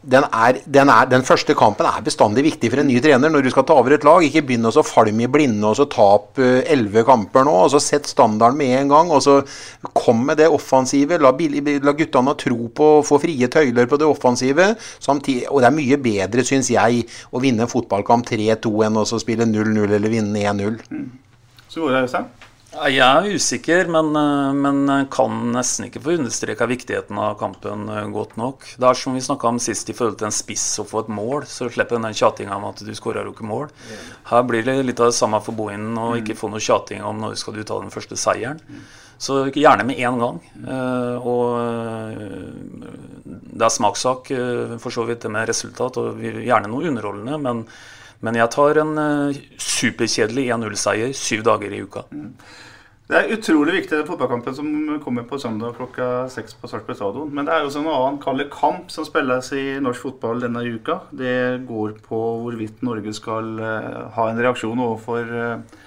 [0.01, 3.45] den, er, den, er, den, første kampen er bestandig viktig for en ny trener når
[3.45, 4.23] du skal ta over et lag.
[4.25, 7.53] Ikke begynn å falme i blinde og så tap eh, elleve kamper nå.
[7.67, 9.13] og så Sett standarden med en gang.
[9.13, 9.41] og så
[9.93, 11.19] Kom med det offensive.
[11.21, 14.71] La, la guttene tro på å få frie tøyler på det offensive.
[14.97, 19.09] Samtidig, og det er mye bedre, syns jeg, å vinne en fotballkamp 3-2 enn å
[19.11, 20.79] spille 0-0 eller vinne 1-0.
[21.71, 22.07] Mm.
[22.07, 22.21] Så
[22.71, 27.89] det, jeg er usikker, men, eh, men, kan nesten ikke få understreka viktigheten av kampen
[27.91, 28.63] eh, godt nok.
[28.79, 31.11] Det er som vi snakka om sist i forhold til en spiss å få et
[31.11, 33.67] mål, så slipper den tjatinga om at du skårer jo ikke mål.
[34.31, 37.19] Her blir det litt av det samme for Bohinen å ikke få noe tjating om
[37.19, 38.63] når skal du ta den første seieren.
[39.21, 40.39] Så gjerne med én gang.
[40.63, 41.59] Eh, og
[43.51, 44.31] det er smakssak
[44.79, 47.37] for så vidt det med resultat, og gjerne noe underholdende.
[47.37, 47.65] men
[48.21, 52.05] Men jeg tar en uh, superkjedelig 1-0-seier syv dager i uka.
[52.13, 52.35] Mm.
[53.11, 54.67] Det er utrolig viktig den fotballkampen som
[55.03, 57.31] kommer på søndag klokka seks på Sarpsborg stadion.
[57.35, 61.01] Men det er også en annen kald kamp som spilles i norsk fotball denne uka.
[61.11, 65.81] Det går på hvorvidt Norge skal uh, ha en reaksjon overfor uh,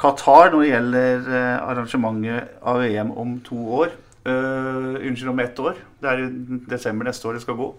[0.00, 3.92] Qatar når det gjelder uh, arrangementet av VM om to år.
[4.24, 5.76] unnskyld, om ett år.
[6.00, 7.72] Det er i desember neste år det skal gå.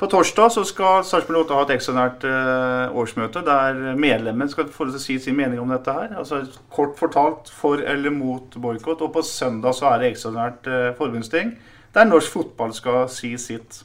[0.00, 4.86] På torsdag så skal Sarpsborg 8 ha et ekstraordinært uh, årsmøte der medlemmene skal få
[4.96, 6.14] si sin mening om dette her.
[6.16, 6.38] Altså
[6.72, 9.02] Kort fortalt for eller mot boikott.
[9.04, 11.52] Og på søndag så er det ekstraordinært uh, forbundsting
[11.92, 13.82] der norsk fotball skal si sitt.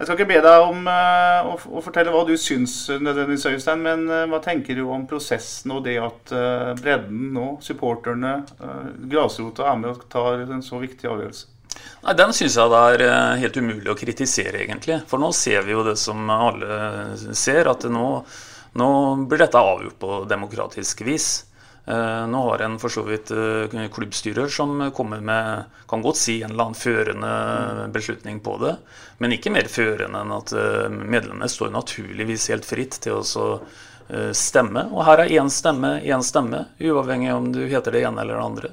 [0.00, 4.10] Jeg skal ikke be deg om uh, å, fortelle hva du syns, nødvendigvis, Øystein, men
[4.32, 6.34] hva tenker du om prosessen og det at
[6.82, 8.40] bredden nå, supporterne,
[9.14, 11.59] grasrota, er med og tar en så viktig avgjørelse?
[12.00, 15.02] Nei, Den syns jeg det er eh, helt umulig å kritisere, egentlig.
[15.10, 18.08] For nå ser vi jo det som alle ser, at nå,
[18.80, 18.90] nå
[19.28, 21.28] blir dette avgjort på demokratisk vis.
[21.84, 26.38] Eh, nå har en for så vidt eh, klubbstyrer som kommer med kan godt si
[26.40, 27.34] en eller annen førende
[27.92, 28.74] beslutning på det,
[29.20, 30.52] men ikke mer førende enn at
[30.94, 33.50] medlemmene står naturligvis helt fritt til å
[34.34, 34.86] stemme.
[34.94, 38.46] Og her er én stemme, én stemme, uavhengig om du heter det ene eller det
[38.46, 38.70] andre.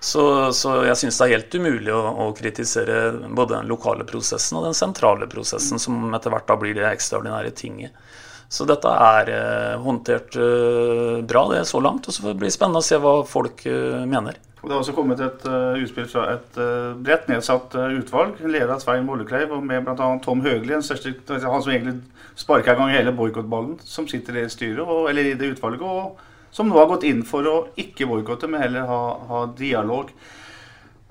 [0.00, 0.22] Så,
[0.56, 4.70] så jeg syns det er helt umulig å, å, kritisere både den lokale prosessen og
[4.70, 8.06] den sentrale prosessen, som etter hvert da blir det ekstraordinære tinget.
[8.50, 12.08] Så dette er eh, håndtert eh, bra det er så langt.
[12.08, 14.40] Og så blir det spennende å se hva folk eh, mener.
[14.60, 18.74] Det har også kommet et uh, utspill fra et uh, bredt nedsatt uh, utvalg, ledet
[18.74, 20.08] av Svein Mollekleiv, og med bl.a.
[20.20, 21.94] Tom Høgli, han som egentlig
[22.36, 25.86] sparka i gang hele boikottballen, som sitter i styret, og, eller i det utvalget.
[25.86, 30.10] og som nå har gått inn for å ikke boikotte, men heller ha, ha dialog.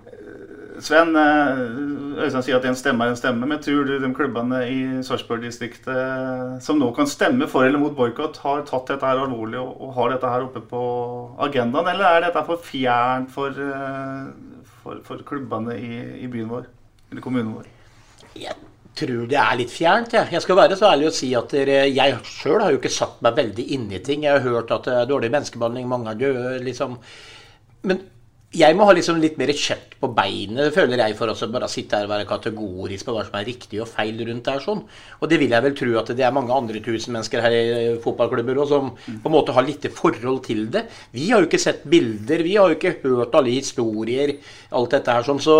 [0.05, 1.61] Eh, Sven, eh,
[2.25, 6.63] Øystein sier at en stemme er en stemme, men tror du de klubbene i Sarpsborg-distriktet
[6.63, 10.15] som nå kan stemme for eller mot boikott, har tatt dette her alvorlig og, har
[10.15, 10.83] dette her oppe på
[11.47, 15.93] agendaen, eller er dette for fjernt for, eh, for, for klubbene i,
[16.25, 16.67] i, byen vår,
[17.11, 17.71] eller kommunen vår?
[18.39, 18.55] Ja
[18.97, 20.13] tror det er litt fjernt.
[20.15, 23.19] Jeg, jeg skal være så ærlig å si at jeg sjøl har jo ikke satt
[23.25, 24.25] meg veldig inn i ting.
[24.25, 26.97] Jeg har hørt at det er dårlig menneskebehandling, mange er døde, liksom.
[27.89, 28.01] Men
[28.49, 31.99] jeg må ha liksom litt mer kjøtt på beinet, føler jeg, for å bare sitte
[31.99, 34.63] her og være kategorisk på hva som er riktig og feil rundt det her.
[34.63, 34.81] sånn.
[35.21, 37.91] Og det vil jeg vel tro at det er mange andre tusen mennesker her i
[38.01, 40.87] fotballklubber også, som på en måte har litt forhold til det.
[41.13, 44.33] Vi har jo ikke sett bilder, vi har jo ikke hørt alle historier,
[44.73, 45.43] alt dette her sånn.
[45.45, 45.59] Så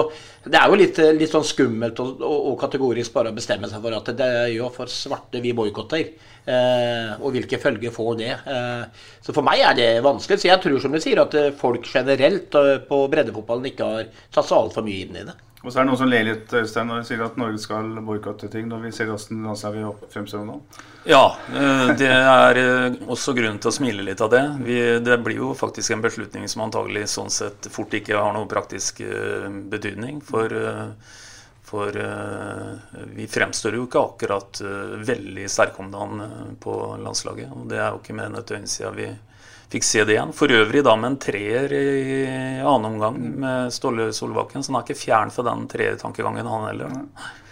[0.49, 3.85] det er jo litt, litt sånn skummelt og, og, og, kategorisk bare å bestemme seg
[3.85, 6.09] for at det er jo for svarte vi boikotter.
[6.50, 8.32] Eh, og hvilke følger får det.
[8.32, 10.39] Eh, så for meg er det vanskelig.
[10.41, 12.58] Så jeg tror som du sier at eh, folk generelt
[12.89, 15.38] på breddefotballen ikke har satt seg altfor mye inn i det.
[15.60, 17.89] Og så er det noen som ler litt Øystein, når de sier at Norge skal
[18.08, 20.56] boikotte ting, når vi ser hvordan landslaget fremstår nå.
[21.04, 21.26] Ja,
[22.00, 22.60] det er
[23.12, 24.45] også grunn til å smile litt av det.
[24.64, 28.47] Vi, det blir jo faktisk en beslutning som antagelig sånn sett fort ikke har noen
[28.47, 29.04] praktisk
[29.68, 30.24] betydning.
[30.32, 30.56] For
[31.70, 37.51] for uh, vi fremstår jo ikke akkurat uh, veldig sterke om dagen uh, på landslaget.
[37.53, 39.09] Og det er jo ikke mer enn et døgn siden vi
[39.70, 40.34] fikk se det igjen.
[40.34, 41.91] For øvrig da med en treer i,
[42.57, 44.65] annen omgang med Ståle Solbakken.
[44.65, 46.97] Så han er ikke fjern fra den treertankegangen, han heller.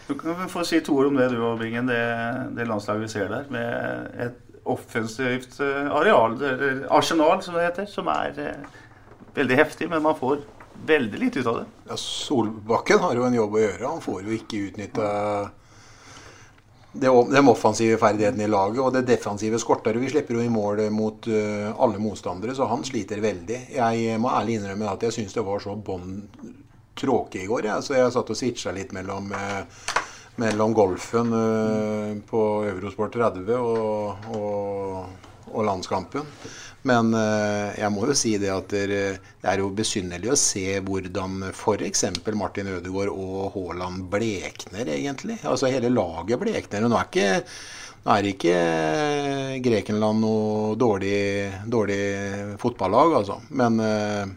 [0.08, 2.02] Du kan få si to ord om det du og Bingen, det,
[2.58, 3.46] det landslaget vi ser der.
[3.54, 8.34] Med et offensivt areal, eller arsenal som det heter, som er
[9.38, 10.42] veldig heftig, men man får
[10.86, 11.66] veldig lite ut av det.
[11.90, 13.88] Ja, Solbakken har jo en jobb å gjøre.
[13.88, 15.08] Han får jo ikke utnytta
[16.98, 18.82] de offensive ferdighetene i laget.
[18.82, 19.98] Og det defensive skorter.
[20.02, 23.62] Vi slipper jo i mål mot uh, alle motstandere, så han sliter veldig.
[23.76, 26.22] Jeg må ærlig innrømme at jeg syns det var så bånn
[26.98, 27.70] tråkig i går.
[27.70, 27.80] Ja.
[27.86, 29.64] Så jeg satt og switcha litt mellom, uh,
[30.42, 36.26] mellom golfen uh, på Eurosport 30 og, og, og landskampen.
[36.88, 39.02] Men eh, jeg må jo si det at det
[39.48, 42.06] er jo besynderlig å se hvordan f.eks.
[42.38, 45.40] Martin Ødegaard og Haaland blekner, egentlig.
[45.44, 46.88] Altså hele laget blekner.
[46.88, 47.30] Og nå er ikke,
[48.06, 48.58] nå er ikke
[49.68, 51.22] Grekenland noe dårlig,
[51.68, 52.02] dårlig
[52.62, 53.42] fotballag, altså.
[53.50, 54.36] Men eh,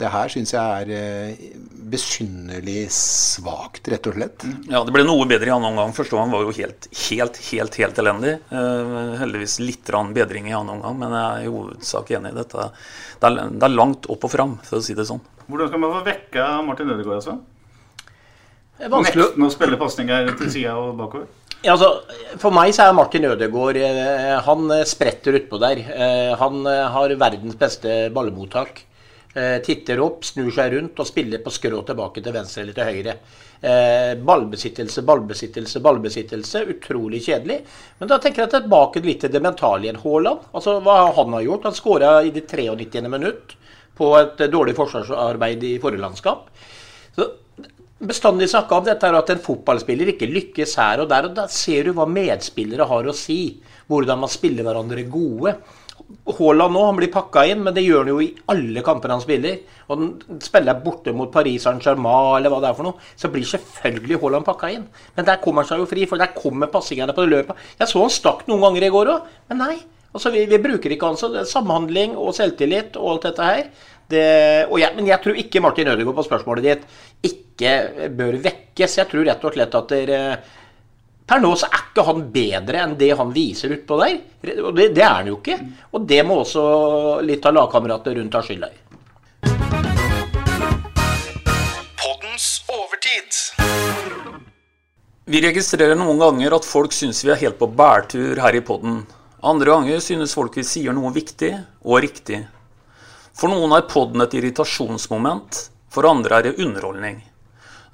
[0.00, 1.40] det her syns jeg er eh,
[1.90, 4.46] besynderlig svakt, rett og slett.
[4.70, 5.92] Ja, det ble noe bedre i annen omgang.
[5.96, 8.34] Første gang var jo helt, helt, helt helt elendig.
[8.52, 12.68] Uh, heldigvis litt bedring i annen omgang, men jeg er i hovedsak enig i dette.
[13.20, 15.20] Det er, det er, langt opp og fram, for å si det sånn.
[15.50, 17.38] Hvordan skal man få vekka Martin Ødegaard, altså?
[18.80, 21.28] Nekten å spille pasninger til sida og bakover?
[21.60, 21.90] Ja, altså,
[22.40, 25.82] for meg så er Martin Ødegaard eh, Han spretter utpå der.
[26.40, 28.86] Han har verdens beste ballemottak.
[29.34, 32.88] Eh, titter opp, snur seg rundt og spiller på skrå tilbake til venstre eller til
[32.88, 33.12] høyre.
[33.62, 36.64] Eh, ballbesittelse, ballbesittelse, ballbesittelse.
[36.72, 37.60] Utrolig kjedelig.
[38.00, 40.00] Men da tenker jeg tilbake litt til det mentale igjen.
[40.02, 40.48] Haaland.
[40.50, 41.68] Altså, hva han har gjort?
[41.68, 43.06] Han skåra i det 93.
[43.06, 43.54] minutt
[44.00, 46.48] på et dårlig forsvarsarbeid i forrige landskap.
[47.14, 47.28] Så
[48.00, 51.28] bestandig snakka om dette at en fotballspiller ikke lykkes her og der.
[51.28, 53.60] og Da ser du hva medspillere har å si.
[53.86, 55.54] Hvordan man spiller hverandre gode.
[56.30, 59.22] Haaland nå, han blir pakka inn, men det gjør han jo i alle kamper han
[59.22, 59.60] spiller.
[59.88, 63.46] Og han spiller borte mot Paris Saint-Germain eller hva det er for noe, så blir
[63.48, 64.84] selvfølgelig Haaland pakka inn.
[65.16, 67.70] Men der kommer han seg jo fri, for der kommer passingene på løpet.
[67.80, 69.74] Jeg så han stakk noen ganger i går òg, men nei.
[70.10, 73.68] Altså, vi, vi bruker ikke han så Samhandling og selvtillit og alt dette her.
[74.10, 74.24] Det,
[74.66, 78.96] jeg, men jeg tror ikke Martin Ødegaard på spørsmålet ditt ikke bør vekkes.
[78.98, 80.20] Jeg tror rett og slett at dere
[81.30, 84.16] Per nå så er ikke han bedre enn det han viser utpå der.
[84.64, 85.60] Og det, det, er han jo ikke.
[85.94, 86.64] Og det må også
[87.22, 88.80] litt av lagkameratene rundt ha skylda i.
[92.02, 93.38] Poddens overtid.
[95.30, 99.04] Vi registrerer noen ganger at folk syns vi er helt på bærtur her i podden.
[99.46, 101.54] Andre ganger synes folk vi sier noe viktig
[101.86, 102.42] og riktig.
[103.38, 105.62] For noen er podden et irritasjonsmoment,
[105.94, 107.22] for andre er det underholdning.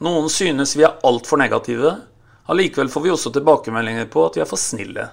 [0.01, 1.99] Noen synes vi er altfor negative,
[2.47, 5.09] allikevel får vi også tilbakemeldinger på at vi er for snille.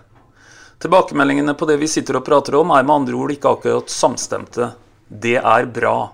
[0.84, 4.74] Tilbakemeldingene på det vi sitter og prater om, er med andre ord ikke akkurat samstemte.
[5.08, 6.12] Det er bra.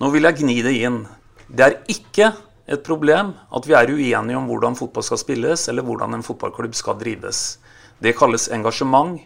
[0.00, 1.02] Nå vil jeg gni det inn.
[1.46, 2.30] Det er ikke
[2.64, 6.74] et problem at vi er uenige om hvordan fotball skal spilles, eller hvordan en fotballklubb
[6.78, 7.58] skal drives.
[8.00, 9.20] Det kalles engasjement.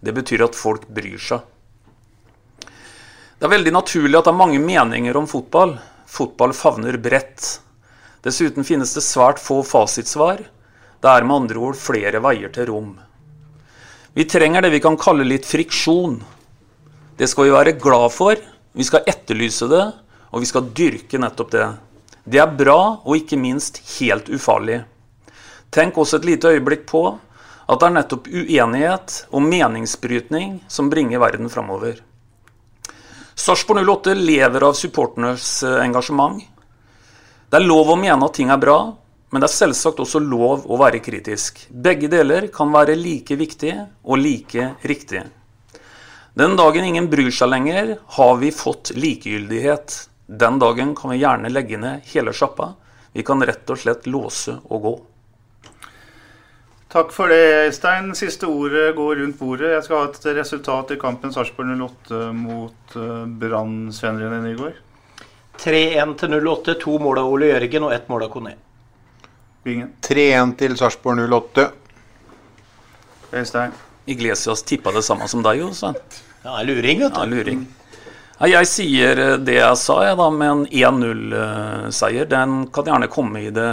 [0.00, 1.44] Det betyr at folk bryr seg.
[3.40, 5.78] Det er veldig naturlig at det er mange meninger om fotball.
[6.10, 7.60] Fotball favner bredt.
[8.24, 10.42] Dessuten finnes det svært få fasitsvar.
[11.00, 12.90] Det er med andre ord flere veier til rom.
[14.12, 16.18] Vi trenger det vi kan kalle litt friksjon.
[17.16, 18.36] Det skal vi være glad for,
[18.72, 19.86] vi skal etterlyse det,
[20.30, 21.66] og vi skal dyrke nettopp det.
[22.24, 24.82] Det er bra, og ikke minst helt ufarlig.
[25.70, 27.04] Tenk også et lite øyeblikk på
[27.70, 32.00] at det er nettopp uenighet og meningsbrytning som bringer verden framover.
[33.38, 36.42] Sarpsborg 08 lever av supporternes eh, engasjement.
[37.50, 38.76] Det er lov å mene at ting er bra,
[39.34, 41.56] men det er selvsagt også lov å være kritisk.
[41.66, 43.72] Begge deler kan være like viktig
[44.06, 45.24] og like riktig.
[46.38, 49.96] Den dagen ingen bryr seg lenger, har vi fått likegyldighet.
[50.30, 52.68] Den dagen kan vi gjerne legge ned hele sjappa.
[53.18, 54.92] Vi kan rett og slett låse og gå.
[56.94, 58.12] Takk for det, Øystein.
[58.18, 59.72] Siste ordet går rundt bordet.
[59.74, 64.78] Jeg skal ha et resultat i kampen Sarpsborg 08 mot uh, Brann, Sven René Nygaard.
[65.60, 66.74] 3-1 til 08.
[66.82, 68.54] To mål av Ole Jørgen og ett mål av Kone.
[69.64, 71.68] 3-1 til Sarpsborg 08.
[73.36, 73.76] Øystein.
[74.10, 75.68] Iglesias tippa det samme som deg, jo.
[75.76, 75.98] Svein.
[76.42, 77.20] Ja, luring, vet du.
[77.20, 77.68] Ja, luring.
[78.40, 82.24] Jeg sier eh, det jeg sa, jeg da, med en 1-0-seier.
[82.30, 83.66] Den kan gjerne komme i det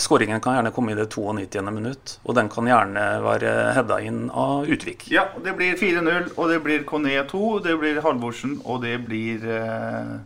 [0.00, 1.60] Skåringen kan gjerne komme i det 92.
[1.68, 2.14] minutt.
[2.24, 5.10] Og den kan gjerne være heada inn av Utvik.
[5.12, 9.44] Ja, det blir 4-0, og det blir Kone 2, det blir Halvorsen, og det blir
[9.44, 10.16] eh,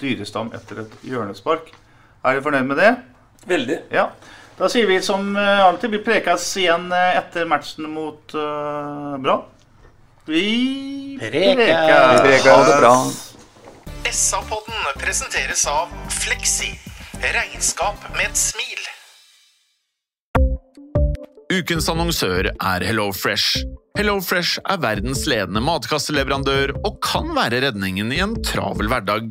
[0.00, 1.70] Dyrestam etter et hjørnespark.
[2.26, 2.90] Er du fornøyd med det?
[3.46, 3.78] Veldig.
[3.94, 4.10] Ja.
[4.56, 9.44] Da sier vi som eh, alltid, vi prekes igjen eh, etter matchen mot uh, Brann.
[10.26, 11.60] Vi preker.
[11.60, 12.50] Vi preker.
[12.50, 12.94] Ha det bra.
[14.10, 16.72] SA-podden presenteres av Fleksi.
[17.20, 18.82] Regnskap med et smil.
[21.52, 23.62] Ukens annonsør er HelloFresh.
[23.96, 29.30] HelloFresh er verdens ledende matkasseleverandør og kan være redningen i en travel hverdag.